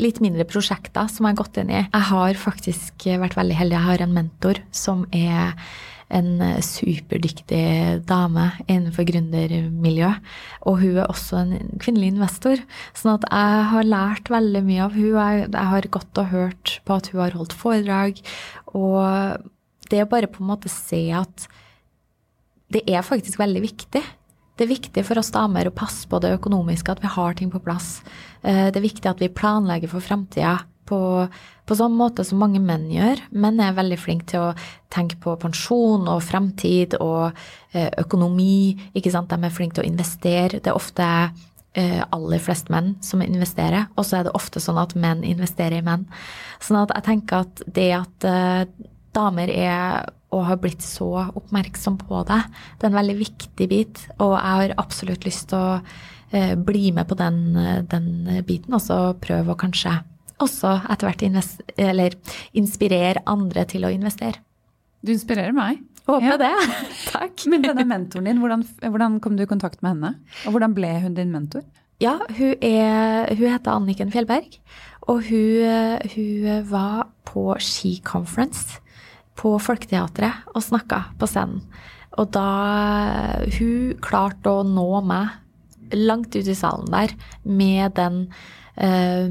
litt 0.02 0.18
mindre 0.24 0.44
prosjekter 0.50 1.08
som 1.08 1.24
jeg 1.24 1.36
har 1.36 1.40
gått 1.40 1.60
inn 1.62 1.70
i. 1.72 1.84
Jeg 1.86 2.06
har 2.10 2.40
faktisk 2.42 3.06
vært 3.22 3.38
veldig 3.38 3.56
heldig. 3.56 3.78
Jeg 3.78 3.88
har 3.88 4.04
en 4.04 4.16
mentor 4.18 4.60
som 4.76 5.06
er 5.16 5.54
en 6.14 6.30
eh, 6.44 6.62
superdyktig 6.64 8.04
dame 8.10 8.50
innenfor 8.68 9.08
gründermiljøet. 9.10 10.34
Og 10.70 10.80
hun 10.82 11.00
er 11.02 11.10
også 11.10 11.42
en 11.42 11.74
kvinnelig 11.82 12.14
investor. 12.14 12.62
Sånn 12.98 13.18
at 13.18 13.28
jeg 13.30 13.68
har 13.74 13.90
lært 13.90 14.32
veldig 14.34 14.64
mye 14.68 14.88
av 14.88 14.98
hun. 14.98 15.10
Jeg, 15.18 15.50
har 15.74 15.90
gått 15.94 16.22
og 16.22 16.32
hørt 16.34 16.78
på 16.86 16.98
at 17.00 17.12
hun 17.12 17.24
har 17.24 17.38
holdt 17.38 17.58
foredrag. 17.58 18.22
Og 18.74 19.50
det 19.92 20.04
å 20.04 20.10
bare 20.10 20.32
på 20.32 20.44
en 20.44 20.52
måte 20.54 20.72
se 20.72 21.06
at 21.16 21.48
det 22.74 22.84
er 22.90 23.06
faktisk 23.06 23.42
veldig 23.42 23.64
viktig. 23.64 24.02
Det 24.54 24.66
er 24.66 24.70
viktig 24.70 25.02
for 25.06 25.18
oss 25.22 25.34
damer 25.34 25.68
å 25.70 25.74
passe 25.74 26.06
på 26.10 26.20
det 26.22 26.36
økonomiske, 26.36 26.94
at 26.94 27.02
vi 27.02 27.10
har 27.10 27.38
ting 27.38 27.50
på 27.54 27.62
plass. 27.62 28.04
Eh, 28.42 28.70
det 28.70 28.78
er 28.78 28.86
viktig 28.86 29.10
at 29.10 29.22
vi 29.22 29.34
planlegger 29.34 29.90
for 29.92 30.06
framtida 30.06 30.60
på, 30.88 31.00
på 31.66 31.78
sånn 31.78 31.96
måte 31.98 32.26
som 32.28 32.42
mange 32.42 32.62
menn 32.64 32.90
gjør. 32.92 33.22
Menn 33.32 33.62
er 33.64 33.76
veldig 33.78 34.00
flinke 34.02 34.30
til 34.34 34.50
å 34.50 34.54
tenke 34.94 35.18
på 35.24 35.36
pensjon 35.42 36.08
og 36.12 36.24
fremtid 36.26 36.98
og 37.00 37.32
eh, 37.74 37.90
økonomi. 38.04 38.76
ikke 38.94 39.14
sant? 39.14 39.32
De 39.32 39.40
er 39.40 39.54
flinke 39.54 39.80
til 39.80 39.86
å 39.86 39.90
investere. 39.90 40.60
Det 40.60 40.72
er 40.72 40.78
ofte 40.78 41.10
eh, 41.10 42.02
aller 42.04 42.44
flest 42.44 42.72
menn 42.74 42.94
som 43.06 43.24
investerer, 43.26 43.90
og 43.98 44.08
så 44.08 44.20
er 44.20 44.28
det 44.28 44.36
ofte 44.38 44.64
sånn 44.64 44.82
at 44.82 44.96
menn 45.00 45.24
investerer 45.28 45.80
i 45.80 45.86
menn. 45.86 46.08
Sånn 46.64 46.84
at 46.84 46.94
jeg 46.98 47.08
tenker 47.10 47.48
at 47.48 47.64
det 47.80 47.90
at 47.98 48.30
eh, 48.30 48.66
damer 49.14 49.52
er 49.54 50.12
og 50.34 50.48
har 50.48 50.58
blitt 50.58 50.82
så 50.82 51.28
oppmerksom 51.30 52.00
på 52.00 52.24
det, 52.26 52.40
det 52.82 52.88
er 52.88 52.90
en 52.90 52.98
veldig 52.98 53.16
viktig 53.20 53.68
bit, 53.70 54.00
og 54.18 54.32
jeg 54.34 54.56
har 54.64 54.72
absolutt 54.82 55.28
lyst 55.28 55.52
til 55.52 55.62
å 55.62 56.56
bli 56.66 56.88
med 56.90 57.06
på 57.06 57.14
den, 57.20 57.54
den 57.86 58.08
biten, 58.48 58.74
og 58.74 58.82
så 58.82 58.98
prøve 59.22 59.54
å 59.54 59.60
kanskje 59.62 59.94
også 60.44 60.76
etter 60.92 61.10
hvert 61.10 62.34
inspirere 62.54 63.24
andre 63.30 63.66
til 63.70 63.88
å 63.88 63.92
investere. 63.94 64.42
Du 65.04 65.12
inspirerer 65.12 65.56
meg. 65.56 65.82
Håper 66.08 66.34
ja. 66.34 66.40
det. 66.40 66.54
Takk. 67.14 67.46
Men 67.52 67.64
denne 67.64 67.86
mentoren 67.88 68.28
din, 68.28 68.42
hvordan, 68.44 68.66
hvordan, 68.84 69.20
kom 69.24 69.38
du 69.40 69.46
i 69.46 69.50
kontakt 69.50 69.84
med 69.84 69.96
henne? 69.96 70.14
Og 70.44 70.56
hvordan 70.56 70.76
ble 70.76 70.92
hun 71.04 71.16
din 71.18 71.32
mentor? 71.32 71.64
Ja, 72.04 72.18
hun, 72.36 72.56
er, 72.60 73.32
hun 73.32 73.48
heter 73.48 73.78
Anniken 73.78 74.12
Fjellberg. 74.12 74.58
Og 75.12 75.24
hun, 75.28 76.00
hun 76.16 76.64
var 76.70 77.08
på 77.28 77.54
skiconference 77.64 78.80
på 79.40 79.56
Folketeatret 79.62 80.52
og 80.54 80.64
snakka 80.64 81.02
på 81.20 81.28
scenen. 81.30 81.64
Og 82.20 82.30
da 82.36 82.48
hun 83.56 83.96
klarte 84.04 84.52
å 84.52 84.66
nå 84.68 85.02
meg 85.08 85.40
langt 85.98 86.36
ut 86.36 86.48
i 86.48 86.58
salen 86.58 86.90
der 86.94 87.14
med 87.44 87.96
den 87.98 88.20
eh, 88.78 89.30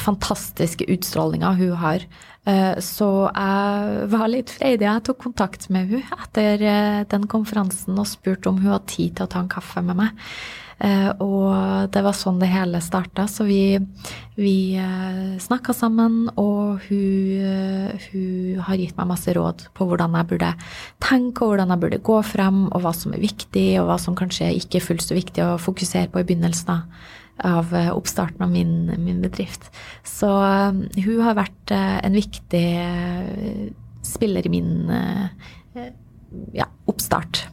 fantastiske 0.00 0.86
utstrålinga 0.94 1.54
hun 1.58 1.76
har. 1.82 2.06
Eh, 2.48 2.78
så 2.84 3.08
jeg 3.28 4.06
var 4.12 4.30
litt 4.30 4.52
freidig. 4.54 4.86
Jeg 4.86 5.04
tok 5.08 5.20
kontakt 5.26 5.68
med 5.74 5.90
hun 5.90 6.14
etter 6.22 6.62
eh, 6.64 7.02
den 7.10 7.26
konferansen 7.28 7.98
og 7.98 8.08
spurte 8.08 8.48
om 8.50 8.62
hun 8.62 8.72
hadde 8.76 8.94
tid 8.94 9.18
til 9.18 9.26
å 9.26 9.32
ta 9.34 9.42
en 9.42 9.52
kaffe 9.52 9.82
med 9.84 9.98
meg. 9.98 10.24
Eh, 10.78 11.10
og 11.18 11.90
det 11.92 12.04
var 12.06 12.14
sånn 12.14 12.38
det 12.40 12.48
hele 12.52 12.80
starta. 12.84 13.26
Så 13.28 13.44
vi, 13.48 13.76
vi 14.38 14.54
snakka 15.42 15.74
sammen, 15.76 16.30
og 16.40 16.86
hun, 16.86 17.44
hun, 18.06 18.62
har 18.64 18.80
gitt 18.80 18.96
meg 18.96 19.10
masse 19.10 19.34
råd 19.34 19.68
på 19.76 19.90
hvordan 19.90 20.16
jeg 20.16 20.30
burde 20.32 20.54
tenke, 21.04 21.42
og 21.42 21.52
hvordan 21.52 21.74
jeg 21.74 21.84
burde 21.84 22.02
gå 22.08 22.20
frem, 22.32 22.64
og 22.70 22.86
hva 22.86 22.94
som 22.96 23.12
er 23.12 23.26
viktig, 23.26 23.68
og 23.82 23.90
hva 23.90 24.00
som 24.00 24.16
kanskje 24.16 24.54
ikke 24.62 24.80
er 24.80 24.88
fullt 24.88 25.04
så 25.04 25.18
viktig 25.18 25.44
å 25.44 25.60
fokusere 25.60 26.08
på 26.14 26.22
i 26.22 26.30
begynnelsen 26.30 26.78
av 26.78 27.16
oppstarten 27.38 28.42
av 28.42 28.50
min, 28.50 28.90
min 28.98 29.20
bedrift. 29.22 29.68
Så 30.06 30.28
hun 30.28 31.20
har 31.22 31.38
vært 31.38 31.72
en 31.74 32.16
viktig 32.16 32.64
spiller 34.06 34.46
i 34.46 34.52
min 34.52 34.90
ja, 36.52 36.66
oppstart. 36.90 37.44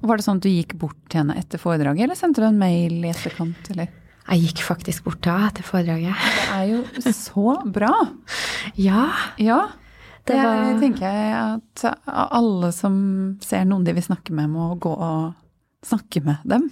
Var 0.00 0.20
det 0.20 0.24
sånn 0.24 0.38
at 0.38 0.46
du 0.46 0.52
gikk 0.52 0.76
bort 0.78 0.98
til 1.10 1.22
henne 1.24 1.38
etter 1.40 1.60
foredraget, 1.60 2.06
eller 2.06 2.18
sendte 2.18 2.42
du 2.42 2.46
en 2.48 2.60
mail 2.60 3.00
i 3.02 3.10
etterkant, 3.10 3.72
eller? 3.72 3.90
Jeg 4.28 4.44
gikk 4.44 4.62
faktisk 4.66 5.06
bort 5.06 5.22
til 5.24 5.32
henne 5.32 5.48
etter 5.48 5.66
foredraget. 5.66 6.24
Det 6.36 6.46
er 6.54 6.66
jo 6.70 7.12
så 7.16 7.54
bra! 7.74 7.92
ja. 8.88 9.08
Ja. 9.40 9.60
Det, 10.28 10.36
det 10.36 10.44
var... 10.44 10.80
tenker 10.82 11.06
jeg 11.08 11.36
at 11.40 11.84
alle 12.04 12.70
som 12.76 12.94
ser 13.42 13.64
noen 13.66 13.86
de 13.86 13.96
vil 13.96 14.04
snakke 14.04 14.34
med, 14.36 14.52
må 14.52 14.74
gå 14.76 14.92
og 14.92 15.32
snakke 15.86 16.22
med 16.24 16.42
dem. 16.48 16.68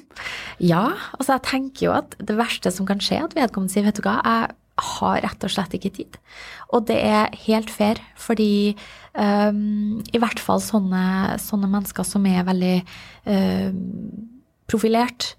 Ja, 0.59 0.90
altså 1.19 1.37
jeg 1.37 1.47
tenker 1.47 1.87
jo 1.87 1.97
at 1.97 2.16
det 2.19 2.38
verste 2.38 2.73
som 2.75 2.88
kan 2.88 3.03
skje, 3.03 3.23
at 3.25 3.37
vedkommende 3.38 3.73
sier 3.73 3.87
vet 3.87 3.99
du 4.01 4.07
hva, 4.07 4.19
jeg 4.25 4.57
har 4.77 5.23
rett 5.25 5.47
og 5.47 5.53
slett 5.53 5.75
ikke 5.77 5.95
tid. 5.95 6.19
Og 6.75 6.85
det 6.88 6.99
er 7.01 7.35
helt 7.47 7.71
fair, 7.73 8.01
fordi 8.21 8.77
um, 9.14 10.03
i 10.12 10.21
hvert 10.21 10.42
fall 10.42 10.61
sånne, 10.61 11.38
sånne, 11.40 11.71
mennesker 11.73 12.07
som 12.07 12.27
er 12.29 12.45
veldig 12.47 12.77
um, 13.31 13.79
profilert, 14.69 15.31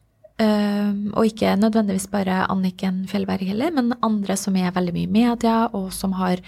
um, 0.41 1.11
og 1.13 1.29
ikke 1.29 1.53
nødvendigvis 1.59 2.09
bare 2.13 2.45
Anniken 2.49 3.03
Fjellberg 3.11 3.45
heller, 3.51 3.75
men 3.75 3.93
andre 4.05 4.39
som 4.39 4.57
er 4.57 4.73
veldig 4.73 4.95
mye 4.95 5.11
i 5.11 5.15
media, 5.19 5.59
og 5.75 5.91
som 5.93 6.17
har 6.17 6.41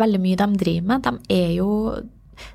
veldig 0.00 0.24
mye 0.24 0.40
de 0.42 0.50
driver 0.64 0.90
med, 0.90 1.06
de 1.06 1.38
er 1.38 1.54
jo 1.60 1.70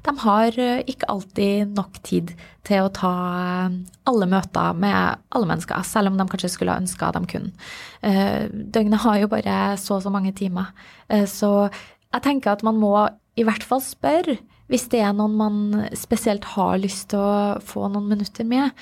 de 0.05 0.13
har 0.23 0.57
eh, 0.61 0.83
ikke 0.89 1.09
alltid 1.11 1.75
nok 1.77 1.99
tid 2.05 2.33
til 2.67 2.85
å 2.85 2.91
ta 2.93 3.13
eh, 3.41 3.77
alle 4.09 4.27
møter 4.29 4.77
med 4.79 5.23
alle 5.35 5.49
mennesker, 5.49 5.85
selv 5.87 6.11
om 6.11 6.19
de 6.19 6.27
kanskje 6.31 6.51
skulle 6.53 6.75
ha 6.75 6.83
ønska 6.83 7.13
de 7.15 7.23
kunne. 7.29 7.69
Eh, 8.05 8.49
døgnet 8.51 9.03
har 9.05 9.21
jo 9.23 9.31
bare 9.31 9.77
så 9.81 9.97
og 9.97 10.05
så 10.05 10.13
mange 10.13 10.33
timer. 10.37 10.69
Så 11.07 11.49
jeg 11.71 12.23
tenker 12.23 12.51
at 12.53 12.63
man 12.67 12.77
må 12.77 12.93
i 13.37 13.45
hvert 13.47 13.63
fall 13.65 13.81
spørre 13.83 14.37
hvis 14.67 14.89
det 14.91 14.99
er 14.99 15.13
noen 15.15 15.35
man 15.39 15.59
spesielt 15.95 16.43
har 16.57 16.73
lyst 16.83 17.05
til 17.13 17.21
å 17.23 17.59
få 17.63 17.85
noen 17.87 18.09
minutter 18.11 18.43
med, 18.43 18.75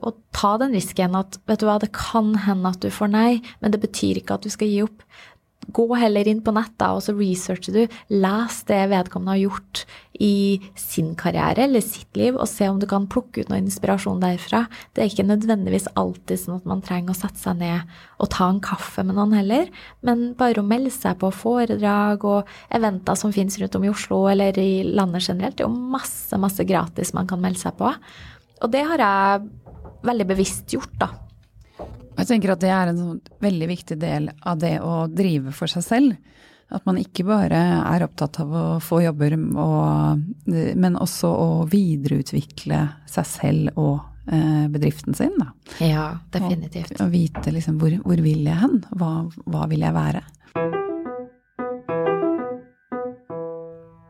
og 0.00 0.16
ta 0.32 0.54
den 0.62 0.72
risken 0.72 1.18
at 1.18 1.36
vet 1.44 1.60
du 1.60 1.66
hva, 1.68 1.76
det 1.82 1.90
kan 1.92 2.30
hende 2.46 2.72
at 2.72 2.80
du 2.80 2.88
får 2.88 3.12
nei, 3.12 3.42
men 3.60 3.74
det 3.74 3.82
betyr 3.82 4.22
ikke 4.22 4.38
at 4.38 4.48
du 4.48 4.54
skal 4.54 4.72
gi 4.72 4.80
opp. 4.86 5.04
Gå 5.72 5.86
heller 5.96 6.28
inn 6.28 6.42
på 6.44 6.52
nettet 6.54 6.84
og 6.90 7.00
så 7.04 7.14
researcher 7.16 7.76
du. 7.76 7.96
Les 8.12 8.56
det 8.68 8.80
vedkommende 8.90 9.36
har 9.36 9.44
gjort 9.46 9.84
i 10.22 10.60
sin 10.78 11.14
karriere 11.18 11.64
eller 11.64 11.82
sitt 11.82 12.14
liv, 12.18 12.36
og 12.36 12.46
se 12.50 12.68
om 12.70 12.78
du 12.78 12.86
kan 12.90 13.08
plukke 13.10 13.42
ut 13.42 13.50
noe 13.50 13.62
inspirasjon 13.62 14.22
derfra. 14.22 14.64
Det 14.94 15.02
er 15.02 15.10
ikke 15.10 15.26
nødvendigvis 15.26 15.88
alltid 15.98 16.42
sånn 16.42 16.60
at 16.60 16.68
man 16.70 16.84
trenger 16.84 17.14
å 17.14 17.18
sette 17.18 17.40
seg 17.40 17.58
ned 17.62 17.96
og 18.22 18.30
ta 18.34 18.46
en 18.50 18.62
kaffe 18.62 19.02
med 19.06 19.18
noen 19.18 19.34
heller, 19.34 19.72
men 20.06 20.30
bare 20.38 20.62
å 20.62 20.66
melde 20.66 20.92
seg 20.94 21.18
på 21.22 21.32
foredrag 21.34 22.24
og 22.28 22.54
eventer 22.74 23.18
som 23.18 23.34
finnes 23.34 23.58
rundt 23.60 23.80
om 23.80 23.88
i 23.88 23.92
Oslo 23.92 24.22
eller 24.30 24.58
i 24.60 24.84
landet 24.86 25.26
generelt. 25.26 25.58
Det 25.58 25.66
er 25.66 25.70
jo 25.70 25.90
masse, 25.96 26.38
masse 26.40 26.66
gratis 26.68 27.14
man 27.16 27.28
kan 27.30 27.42
melde 27.42 27.64
seg 27.64 27.76
på. 27.80 27.90
Og 28.62 28.72
det 28.72 28.86
har 28.86 29.02
jeg 29.02 29.50
veldig 30.04 30.26
bevisst 30.30 30.72
gjort, 30.76 30.94
da. 31.00 31.10
Jeg 32.14 32.28
tenker 32.28 32.54
at 32.54 32.62
det 32.62 32.70
er 32.70 32.90
en 32.90 33.00
sånn 33.00 33.20
veldig 33.42 33.68
viktig 33.72 33.96
del 34.00 34.30
av 34.46 34.60
det 34.62 34.76
å 34.84 35.04
drive 35.10 35.52
for 35.54 35.70
seg 35.70 35.84
selv. 35.84 36.34
At 36.74 36.86
man 36.88 36.98
ikke 36.98 37.26
bare 37.26 37.58
er 37.84 38.04
opptatt 38.06 38.38
av 38.42 38.54
å 38.54 38.64
få 38.82 39.02
jobber, 39.04 39.36
og, 39.36 40.22
men 40.48 40.96
også 40.96 41.28
å 41.28 41.48
videreutvikle 41.70 42.80
seg 43.10 43.28
selv 43.28 43.80
og 43.80 43.98
eh, 44.30 44.64
bedriften 44.72 45.16
sin. 45.18 45.34
Da. 45.38 45.50
Ja, 45.84 46.06
definitivt. 46.34 46.94
Og, 46.96 47.06
og 47.06 47.12
vite 47.12 47.52
liksom 47.54 47.78
hvor, 47.82 47.98
hvor, 48.06 48.22
vil 48.24 48.46
jeg 48.46 48.60
hen? 48.62 48.80
Hva, 48.94 49.12
hva 49.44 49.68
vil 49.70 49.84
jeg 49.84 49.96
være? 49.98 50.24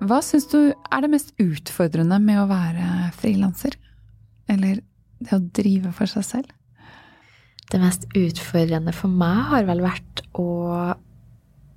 Hva 0.05 0.21
syns 0.21 0.47
du 0.53 0.59
er 0.69 1.01
det 1.01 1.11
mest 1.15 1.33
utfordrende 1.41 2.21
med 2.21 2.43
å 2.43 2.49
være 2.51 3.11
frilanser? 3.17 3.79
Eller 4.53 4.83
det 5.25 5.33
å 5.33 5.41
drive 5.57 5.95
for 5.97 6.11
seg 6.11 6.29
selv? 6.29 6.53
Det 7.73 7.81
mest 7.83 8.07
utfordrende 8.15 8.93
for 8.95 9.13
meg 9.13 9.51
har 9.51 9.67
vel 9.69 9.83
vært 9.85 10.25
å 10.39 10.49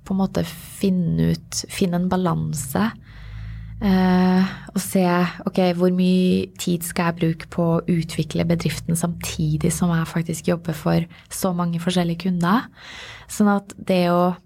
på 0.08 0.14
en 0.14 0.22
måte 0.22 0.44
finne 0.48 1.34
ut 1.34 1.62
Finne 1.68 2.00
en 2.00 2.08
balanse. 2.08 2.86
Eh, 3.78 4.54
og 4.72 4.80
se 4.82 5.04
ok, 5.46 5.60
hvor 5.78 5.92
mye 5.94 6.48
tid 6.58 6.82
skal 6.82 7.12
jeg 7.12 7.18
bruke 7.20 7.50
på 7.52 7.66
å 7.76 7.82
utvikle 7.86 8.46
bedriften 8.48 8.98
samtidig 8.98 9.70
som 9.74 9.92
jeg 9.94 10.08
faktisk 10.10 10.50
jobber 10.50 10.74
for 10.74 11.06
så 11.30 11.52
mange 11.54 11.78
forskjellige 11.82 12.24
kunder. 12.26 12.66
Sånn 13.30 13.54
at 13.58 13.74
det 13.76 14.04
å 14.12 14.36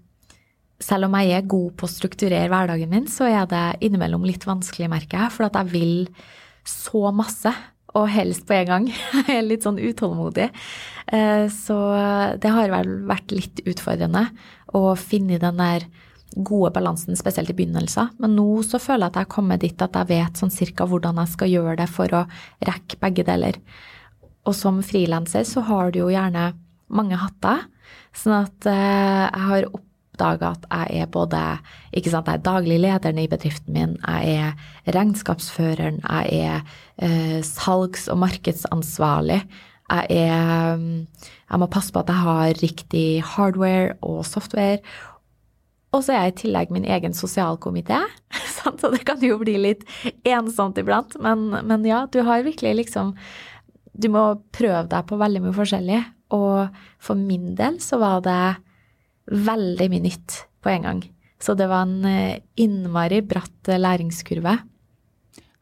Selv 0.83 1.05
om 1.05 1.13
jeg 1.15 1.31
er 1.31 1.45
god 1.47 1.77
på 1.79 1.85
å 1.87 1.87
strukturere 1.87 2.49
hverdagen 2.51 2.89
min, 2.91 3.05
så 3.07 3.23
er 3.29 3.45
det 3.47 3.85
innimellom 3.87 4.25
litt 4.27 4.43
vanskelig, 4.43 4.89
merker 4.91 5.15
jeg. 5.21 5.31
For 5.31 5.45
at 5.45 5.55
jeg 5.55 5.69
vil 5.71 5.93
så 6.67 7.07
masse 7.15 7.53
og 7.93 8.09
helst 8.09 8.47
på 8.49 8.55
en 8.57 8.69
gang. 8.69 8.87
Jeg 9.27 9.37
er 9.37 9.45
litt 9.45 9.67
sånn 9.67 9.81
utålmodig. 9.81 10.49
Eh, 11.13 11.45
så 11.53 11.77
det 12.41 12.53
har 12.55 12.71
vel 12.73 12.95
vært 13.09 13.33
litt 13.35 13.61
utfordrende 13.67 14.27
å 14.73 14.95
finne 14.97 15.41
den 15.41 15.61
der 15.61 15.87
gode 16.33 16.71
balansen, 16.73 17.17
spesielt 17.17 17.51
i 17.53 17.55
begynnelsen. 17.57 18.15
Men 18.21 18.35
nå 18.37 18.47
så 18.65 18.79
føler 18.81 19.05
jeg 19.05 19.11
at 19.11 19.19
jeg 19.19 19.27
har 19.27 19.35
kommet 19.35 19.61
dit 19.61 19.85
at 19.85 19.97
jeg 19.99 20.09
vet 20.09 20.39
sånn 20.39 20.53
cirka 20.53 20.87
hvordan 20.89 21.21
jeg 21.21 21.33
skal 21.35 21.51
gjøre 21.51 21.77
det 21.83 21.89
for 21.91 22.15
å 22.17 22.23
rekke 22.65 22.97
begge 23.03 23.25
deler. 23.27 23.59
Og 24.49 24.57
som 24.57 24.81
frilanser 24.83 25.45
så 25.47 25.63
har 25.69 25.93
du 25.93 26.01
jo 26.03 26.11
gjerne 26.11 26.51
mange 26.93 27.19
hatter. 27.21 27.67
Sånn 28.17 28.39
at 28.41 28.69
eh, 28.69 29.25
jeg 29.29 29.49
har 29.49 29.69
opp 29.69 29.89
oppdaga 30.23 30.53
at 30.55 30.65
jeg 30.71 31.03
er 31.03 31.11
både 31.11 31.41
ikke 31.93 32.11
sant, 32.11 32.27
jeg 32.27 32.39
er 32.39 32.45
daglig 32.45 32.79
lederen 32.81 33.19
i 33.19 33.27
bedriften 33.27 33.75
min, 33.75 33.95
jeg 34.01 34.35
er 34.39 34.95
regnskapsføreren, 34.95 36.01
jeg 36.03 36.39
er 36.39 36.61
eh, 36.97 37.41
salgs- 37.43 38.09
og 38.09 38.19
markedsansvarlig. 38.23 39.43
Jeg 39.91 40.05
er 40.09 40.79
Jeg 41.51 41.59
må 41.59 41.67
passe 41.67 41.91
på 41.91 41.99
at 41.99 42.07
jeg 42.07 42.15
har 42.15 42.61
riktig 42.63 43.21
hardware 43.21 43.93
og 44.01 44.25
software. 44.25 44.79
Og 45.93 46.03
så 46.03 46.13
er 46.13 46.23
jeg 46.23 46.33
i 46.33 46.39
tillegg 46.41 46.71
min 46.71 46.85
egen 46.85 47.13
sosialkomité, 47.13 47.99
så 48.79 48.89
det 48.89 49.05
kan 49.05 49.21
jo 49.21 49.37
bli 49.37 49.57
litt 49.57 49.83
ensomt 50.25 50.77
iblant. 50.77 51.13
Men, 51.21 51.51
men 51.67 51.85
ja, 51.85 52.07
du 52.07 52.23
har 52.23 52.43
virkelig 52.43 52.75
liksom 52.75 53.15
Du 53.93 54.09
må 54.09 54.41
prøve 54.49 54.87
deg 54.89 55.05
på 55.05 55.17
veldig 55.17 55.41
mye 55.43 55.53
forskjellig. 55.53 56.01
Og 56.33 56.67
for 56.97 57.13
min 57.13 57.53
del 57.53 57.77
så 57.77 57.99
var 58.01 58.23
det 58.25 58.55
veldig 59.31 59.89
mye 59.91 60.05
nytt 60.07 60.37
på 60.63 60.71
en 60.73 60.87
gang. 60.87 61.01
Så 61.43 61.55
det 61.59 61.67
var 61.67 61.83
en 61.83 62.05
eh, 62.07 62.39
innmari 62.59 63.19
bratt 63.27 63.67
eh, 63.67 63.79
læringskurve. 63.79 64.57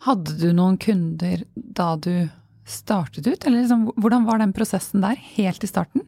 Hadde 0.05 0.37
du 0.37 0.51
noen 0.53 0.77
kunder 0.81 1.43
da 1.55 1.95
du 1.97 2.29
startet 2.69 3.25
ut, 3.27 3.45
eller 3.45 3.63
liksom, 3.63 3.87
hvordan 3.97 4.27
var 4.27 4.41
den 4.41 4.53
prosessen 4.55 5.03
der, 5.03 5.17
helt 5.35 5.63
i 5.65 5.69
starten? 5.69 6.05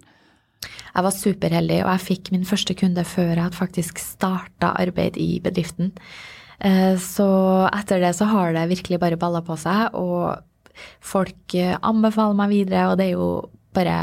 Jeg 0.63 1.05
var 1.05 1.15
superheldig, 1.15 1.79
og 1.83 1.91
jeg 1.91 2.05
fikk 2.05 2.31
min 2.33 2.45
første 2.47 2.75
kunde 2.77 3.03
før 3.07 3.31
jeg 3.33 3.41
hadde 3.41 3.57
faktisk 3.57 4.01
starta 4.01 4.75
arbeid 4.79 5.17
i 5.21 5.39
bedriften. 5.43 5.91
Eh, 6.61 6.93
så 7.01 7.27
etter 7.73 8.01
det 8.03 8.13
så 8.17 8.29
har 8.29 8.53
det 8.55 8.69
virkelig 8.71 9.01
bare 9.01 9.19
balla 9.19 9.41
på 9.45 9.57
seg, 9.59 9.97
og 9.97 10.37
folk 11.05 11.57
anbefaler 11.57 12.37
meg 12.37 12.53
videre, 12.53 12.85
og 12.89 13.01
det 13.01 13.09
er 13.09 13.17
jo 13.17 13.27
bare 13.73 13.97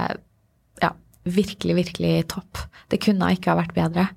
virkelig, 1.34 1.76
virkelig 1.78 2.14
topp. 2.34 2.64
Det 2.90 3.00
kunne 3.02 3.32
ikke 3.34 3.52
ha 3.52 3.60
vært 3.60 3.76
bedre. 3.76 4.08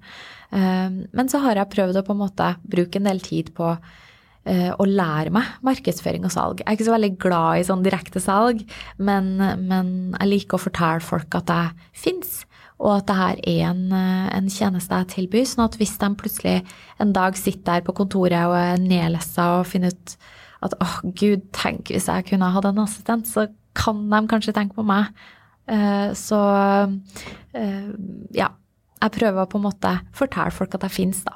Ehm, 0.54 1.04
men 1.14 1.30
så 1.32 1.42
har 1.44 1.60
jeg 1.60 1.74
prøvd 1.74 2.00
å 2.00 2.06
på 2.06 2.16
en 2.16 2.24
måte 2.24 2.54
bruke 2.70 3.00
en 3.00 3.10
del 3.10 3.22
tid 3.26 3.52
på 3.58 3.72
eh, 3.74 4.72
å 4.72 4.88
lære 4.88 5.34
meg 5.34 5.60
markedsføring 5.66 6.28
og 6.28 6.34
salg. 6.36 6.62
Jeg 6.62 6.68
er 6.68 6.78
ikke 6.78 6.90
så 6.90 6.96
veldig 6.96 7.14
glad 7.22 7.60
i 7.60 7.68
sånn 7.68 7.86
direkte 7.86 8.22
salg, 8.24 8.64
men, 8.98 9.36
men 9.40 9.94
jeg 10.20 10.32
liker 10.32 10.60
å 10.60 10.66
fortelle 10.68 11.04
folk 11.04 11.40
at 11.40 11.54
jeg 11.54 11.90
fins, 12.06 12.36
og 12.84 12.98
at 12.98 13.10
det 13.10 13.18
her 13.18 13.42
er 13.48 13.66
en, 13.70 13.84
en, 13.96 14.48
tjeneste 14.52 14.98
jeg 15.02 15.12
tilbyr. 15.14 15.46
Sånn 15.48 15.66
at 15.66 15.78
hvis 15.80 15.96
de 16.02 16.10
plutselig 16.20 16.56
en 17.02 17.14
dag 17.16 17.38
sitter 17.40 17.70
der 17.70 17.86
på 17.86 17.96
kontoret 17.96 18.50
og 18.50 18.58
er 18.60 18.82
nedlessa 18.82 19.54
og 19.60 19.70
finner 19.70 19.94
ut 19.94 20.16
at 20.64 20.76
åh, 20.80 20.98
oh, 21.04 21.14
gud, 21.16 21.46
tenk 21.56 21.92
hvis 21.92 22.08
jeg 22.08 22.28
kunne 22.30 22.52
hatt 22.54 22.68
en 22.68 22.84
assistent, 22.84 23.28
så 23.28 23.48
kan 23.78 24.04
de 24.12 24.20
kanskje 24.32 24.54
tenke 24.56 24.78
på 24.78 24.86
meg. 24.88 25.10
Eh, 25.68 26.12
så 26.18 26.40
eh, 27.54 27.88
ja. 28.36 28.50
Jeg 29.04 29.12
prøver 29.18 29.48
på 29.52 29.60
en 29.60 29.66
måte 29.66 29.90
fortelle 30.16 30.52
folk 30.56 30.76
at 30.78 30.86
jeg 30.88 30.96
fins, 30.96 31.24
da. 31.28 31.36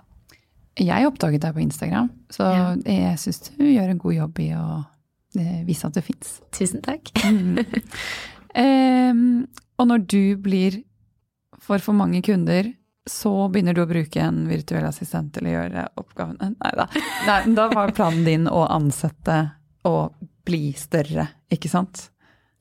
Jeg 0.79 1.07
oppdaget 1.09 1.41
deg 1.43 1.55
på 1.57 1.63
Instagram, 1.65 2.09
så 2.31 2.45
Ja. 2.53 2.67
jeg 2.85 3.17
syns 3.19 3.41
du 3.57 3.63
gjør 3.65 3.89
en 3.91 3.97
god 3.99 4.13
jobb 4.13 4.39
i 4.39 4.49
å 4.55 4.65
eh, 5.39 5.63
vise 5.67 5.87
at 5.89 5.97
du 5.97 6.01
fins. 6.05 6.37
Tusen 6.55 6.83
takk. 6.85 7.11
Em, 8.55 9.47
og 9.79 9.87
når 9.89 10.05
du 10.07 10.21
blir 10.37 10.83
for 11.59 11.79
for 11.83 11.97
mange 11.97 12.21
kunder, 12.23 12.71
så 13.07 13.31
begynner 13.51 13.75
du 13.75 13.81
å 13.83 13.89
bruke 13.89 14.21
en 14.21 14.45
virtuell 14.47 14.85
assistent 14.87 15.33
til 15.35 15.47
å 15.49 15.53
gjøre 15.57 15.87
oppgavene. 15.99 16.53
Nei 16.61 16.71
da. 16.77 16.87
Nei, 17.27 17.39
da 17.57 17.67
var 17.73 17.91
planen 17.97 18.23
din 18.27 18.47
å 18.47 18.63
ansette 18.71 19.41
og 19.87 20.15
bli 20.47 20.71
større, 20.77 21.27
ikke 21.51 21.69
sant? 21.71 22.09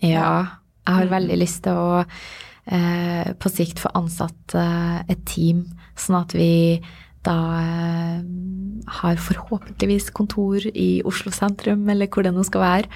Ja, 0.03 0.47
jeg 0.87 1.01
har 1.01 1.11
veldig 1.11 1.39
lyst 1.41 1.65
til 1.67 1.79
å 1.79 1.89
eh, 2.03 3.33
på 3.35 3.53
sikt 3.53 3.83
få 3.83 3.91
ansatt 3.99 4.55
eh, 4.59 5.01
et 5.13 5.27
team, 5.29 5.65
sånn 5.99 6.21
at 6.21 6.37
vi 6.37 6.55
da 7.27 7.37
eh, 7.59 8.19
har 9.01 9.19
forhåpentligvis 9.19 10.13
kontor 10.15 10.63
i 10.71 11.03
Oslo 11.07 11.33
sentrum, 11.35 11.83
eller 11.91 12.11
hvor 12.11 12.27
det 12.27 12.35
nå 12.37 12.45
skal 12.47 12.63
være. 12.63 12.93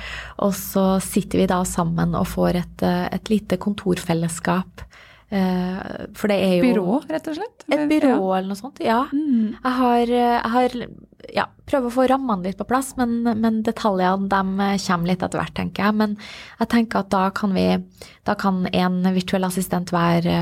Og 0.47 0.55
så 0.57 0.85
sitter 1.03 1.43
vi 1.43 1.51
da 1.51 1.63
sammen 1.67 2.15
og 2.19 2.29
får 2.31 2.63
et, 2.63 2.87
eh, 2.87 3.07
et 3.11 3.33
lite 3.33 3.59
kontorfellesskap. 3.63 4.87
Eh, 5.31 6.07
for 6.19 6.27
det 6.33 6.37
er 6.43 6.57
jo 6.59 6.65
Byrå, 6.65 6.95
rett 7.07 7.29
og 7.31 7.37
slett? 7.39 7.65
Et 7.71 7.85
byrå 7.91 8.09
Ja. 8.11 8.39
eller 8.39 8.49
noe 8.51 8.59
sånt, 8.59 8.81
ja. 8.83 9.05
Mm. 9.15 9.55
Jeg 9.63 9.73
har, 9.79 10.07
jeg 10.11 10.51
har 10.55 10.75
ja, 11.37 11.45
prøver 11.71 11.87
å 11.87 11.95
få 11.95 12.07
rammene 12.11 12.49
litt 12.49 12.59
på 12.59 12.67
plass, 12.67 12.97
men, 12.99 13.23
men 13.23 13.61
detaljene 13.63 14.27
de 14.27 14.71
kommer 14.83 15.07
litt 15.07 15.23
etter 15.23 15.39
hvert, 15.39 15.55
tenker 15.55 15.85
jeg. 15.87 15.97
Men 16.01 16.17
jeg 16.59 16.71
tenker 16.73 17.05
at 17.05 17.13
da 17.15 17.29
kan 17.31 17.55
vi 17.55 17.69
Da 18.27 18.35
kan 18.35 18.67
en 18.73 19.03
virtuell 19.15 19.47
assistent 19.47 19.91
være, 19.95 20.35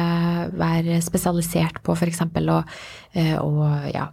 være 0.56 1.02
spesialisert 1.04 1.82
på 1.84 1.94
f.eks. 1.94 2.20
å, 2.24 2.58
eh, 3.14 3.36
å 3.36 3.68
ja, 3.92 4.08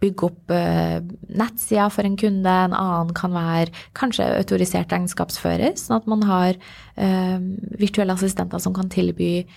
bygge 0.00 0.26
opp 0.26 0.50
nettsida 0.50 1.36
nettsider 1.44 1.92
for 1.92 2.08
en 2.08 2.16
kunde. 2.16 2.56
En 2.66 2.74
annen 2.76 3.14
kan 3.16 3.32
være 3.32 3.72
kanskje 3.96 4.26
autorisert 4.40 4.92
regnskapsfører, 4.92 5.76
sånn 5.80 6.00
at 6.00 6.10
man 6.10 6.26
har 6.28 6.58
eh, 6.96 7.38
virtuelle 7.78 8.16
assistenter 8.16 8.60
som 8.60 8.74
kan 8.76 8.88
tilby 8.92 9.30
eh, 9.44 9.56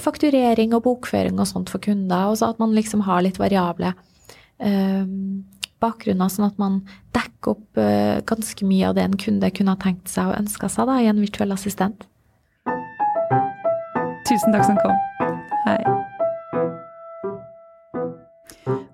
fakturering 0.00 0.72
og 0.76 0.84
bokføring 0.86 1.40
og 1.40 1.48
sånt 1.50 1.72
for 1.72 1.82
kunder, 1.84 2.30
og 2.30 2.38
så 2.40 2.52
at 2.52 2.62
man 2.62 2.72
liksom 2.76 3.04
har 3.06 3.24
litt 3.26 3.40
variable 3.42 3.92
eh, 4.58 5.04
bakgrunner, 5.82 6.30
sånn 6.32 6.48
at 6.48 6.60
man 6.60 6.80
dekker 7.16 7.54
opp 7.54 7.80
eh, 7.80 8.22
ganske 8.26 8.68
mye 8.68 8.88
av 8.88 8.96
det 8.96 9.04
en 9.06 9.18
kunde 9.20 9.52
kunne 9.52 9.76
ha 9.76 9.82
tenkt 9.82 10.08
seg 10.12 10.30
og 10.30 10.38
ønska 10.40 10.70
seg 10.72 10.88
da, 10.88 11.00
i 11.00 11.10
en 11.10 11.20
virtuell 11.20 11.52
assistent. 11.56 12.08
Tusen 14.26 14.56
takk 14.56 14.66
som 14.66 14.80
kom. 14.82 14.96
Hei. 15.66 15.78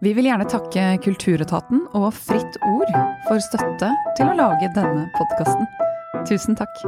Vi 0.03 0.12
vil 0.16 0.27
gjerne 0.27 0.49
takke 0.51 0.97
Kulturetaten 1.05 1.87
og 1.95 2.11
Fritt 2.16 2.59
Ord 2.66 2.90
for 3.29 3.38
støtte 3.47 3.92
til 4.18 4.29
å 4.29 4.37
lage 4.37 4.73
denne 4.75 5.07
podkasten. 5.14 5.71
Tusen 6.29 6.59
takk. 6.59 6.85